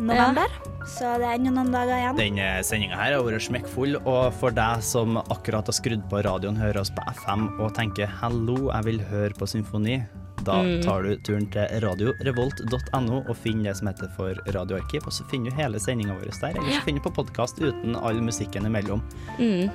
november, 0.05 0.53
så 0.87 1.19
det 1.21 1.27
er 1.29 1.35
ennå 1.39 1.53
noen 1.55 1.71
dager 1.73 1.95
igjen. 1.99 2.17
Denne 2.17 2.49
sendinga 2.65 2.97
her 2.97 3.15
har 3.17 3.23
vært 3.27 3.43
smekkfull, 3.47 3.97
og 4.07 4.33
for 4.41 4.51
deg 4.51 4.83
som 4.83 5.17
akkurat 5.23 5.67
har 5.67 5.73
skrudd 5.77 6.03
på 6.11 6.23
radioen, 6.25 6.57
hører 6.57 6.81
oss 6.81 6.91
på 6.91 7.03
FM 7.15 7.61
og 7.61 7.75
tenker 7.75 8.07
'hallo, 8.07 8.71
jeg 8.73 8.85
vil 8.85 9.01
høre 9.01 9.33
på 9.39 9.47
symfoni', 9.47 10.03
da 10.45 10.63
Mm. 10.63 10.83
tar 10.83 11.03
du 11.03 11.17
turen 11.23 11.47
til 11.53 11.69
radiorevolt.no 11.81 13.23
og 13.29 13.37
finner 13.37 13.71
det 13.71 13.77
som 13.77 13.87
heter 13.89 14.09
for 14.17 14.35
radioarkiv, 14.53 15.07
og 15.07 15.13
så 15.13 15.25
finner 15.31 15.51
du 15.51 15.57
hele 15.57 15.79
sendinga 15.79 16.15
vår 16.19 16.31
der, 16.41 16.59
eller 16.59 16.73
så 16.73 16.83
finner 16.85 17.01
du 17.03 17.09
på 17.11 17.15
podkast 17.25 17.61
uten 17.63 17.97
all 17.97 18.21
musikken 18.21 18.67
imellom. 18.67 19.03
Mm. 19.39 19.71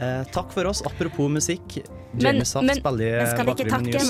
Eh, 0.00 0.24
takk 0.32 0.52
for 0.52 0.66
oss. 0.66 0.82
Apropos 0.86 1.28
musikk. 1.28 1.82
Men- 2.12 2.24
Jamie 2.36 2.44
Saft 2.44 2.68
spiller 2.76 3.26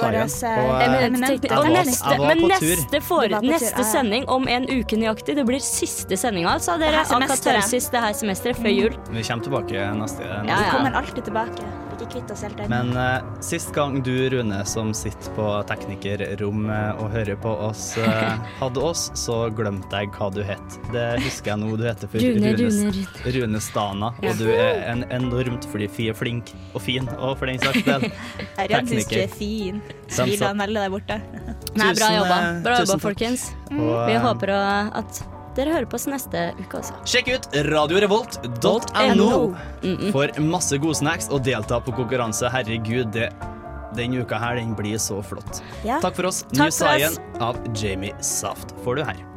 våres, 0.03 0.43
eh, 0.43 0.49
eh, 0.51 1.11
neste, 1.11 1.49
jeg 1.49 2.19
var 2.19 2.27
men 2.27 2.49
neste, 2.49 3.01
for, 3.03 3.29
neste 3.29 3.85
sending 3.85 4.25
om 4.29 4.49
en 4.49 4.65
uke 4.67 4.97
nøyaktig. 4.99 5.37
Det 5.37 5.47
blir 5.47 5.61
siste 5.61 6.17
sendinga 6.17 6.57
altså, 6.57 6.79
dere, 6.79 6.91
Det 6.91 6.95
her 6.97 7.15
av 7.15 7.23
semesteret. 7.23 7.63
Katarsis 7.63 7.91
det 7.91 8.01
her 8.01 8.13
semesteret 8.13 8.57
før 8.57 8.75
jul. 8.75 8.91
Vi 9.13 9.23
kommer 9.23 9.45
tilbake 9.45 9.95
neste, 9.95 10.23
Ja, 10.23 10.57
Vi 10.57 10.71
kommer 10.71 10.93
alltid 10.99 11.25
tilbake. 11.25 11.63
Ikke 12.13 12.21
kvitt 12.21 12.33
oss 12.35 12.43
helt 12.45 12.59
ennå. 12.61 12.69
Men 12.69 12.91
uh, 12.97 13.41
sist 13.45 13.71
gang 13.73 13.95
du, 14.05 14.13
Rune, 14.33 14.59
som 14.69 14.93
sitter 14.97 15.33
på 15.37 15.47
teknikerrommet 15.69 17.01
og 17.01 17.09
hører 17.15 17.39
på 17.41 17.53
oss, 17.69 17.95
uh, 17.97 18.37
hadde 18.61 18.83
oss, 18.85 19.07
så 19.19 19.47
glemte 19.57 20.03
jeg 20.03 20.13
hva 20.17 20.29
du 20.35 20.43
het. 20.45 20.77
Det 20.93 21.07
husker 21.23 21.55
jeg 21.55 21.63
nå. 21.63 21.73
Du 21.81 21.87
heter 21.89 22.11
for 22.13 22.21
Rune, 22.23 22.53
Rune, 22.61 23.07
Rune 23.39 23.63
Stana, 23.65 24.13
Ja. 24.23 24.33
og 24.35 24.43
du 24.43 24.49
er 24.53 24.83
en 24.93 25.05
enormt 25.11 25.69
er 25.73 26.15
flink 26.15 26.53
og 26.75 26.83
fin, 26.85 27.09
og 27.19 27.39
for 27.41 27.49
den 27.49 27.61
saks 27.63 27.83
del 27.89 28.05
Ørjan 28.61 28.89
syns 28.91 29.09
du 29.09 29.15
tekniker. 29.17 29.23
er 29.25 29.37
fin. 29.39 29.83
Smiler 30.13 30.51
han 30.53 30.59
veldig 30.67 30.83
deg 30.85 30.93
borte. 30.93 31.21
Nei, 31.73 31.93
bra 31.97 32.09
jobba, 32.19 32.37
eh, 32.37 32.63
bra 32.67 32.81
jobba 32.83 32.99
folkens. 33.01 33.47
folkens. 33.49 33.81
Og, 33.81 33.95
Vi 34.11 34.19
håper 34.21 34.53
at 35.01 35.23
dere 35.57 35.75
hører 35.75 35.89
på 35.89 35.99
oss 35.99 36.07
neste 36.11 36.53
uke 36.61 36.81
også. 36.81 36.95
Sjekk 37.09 37.33
ut 37.35 37.49
radiorevolt.no 37.69 39.31
for 40.15 40.45
masse 40.45 40.79
godsnacks 40.83 41.29
og 41.33 41.45
delta 41.49 41.81
på 41.85 41.95
konkurranse. 41.97 42.51
Herregud, 42.53 43.13
det, 43.17 43.31
den 43.99 44.17
uka 44.21 44.41
her 44.41 44.61
den 44.61 44.77
blir 44.79 44.99
så 45.03 45.21
flott. 45.25 45.63
Ja. 45.87 46.01
Takk 46.05 46.17
for 46.21 46.31
oss. 46.33 46.45
Takk 46.53 46.59
New 46.61 46.73
Science 46.75 47.21
av 47.41 47.61
Jamie 47.77 48.15
Saft 48.21 48.75
får 48.85 49.01
du 49.01 49.05
her. 49.11 49.32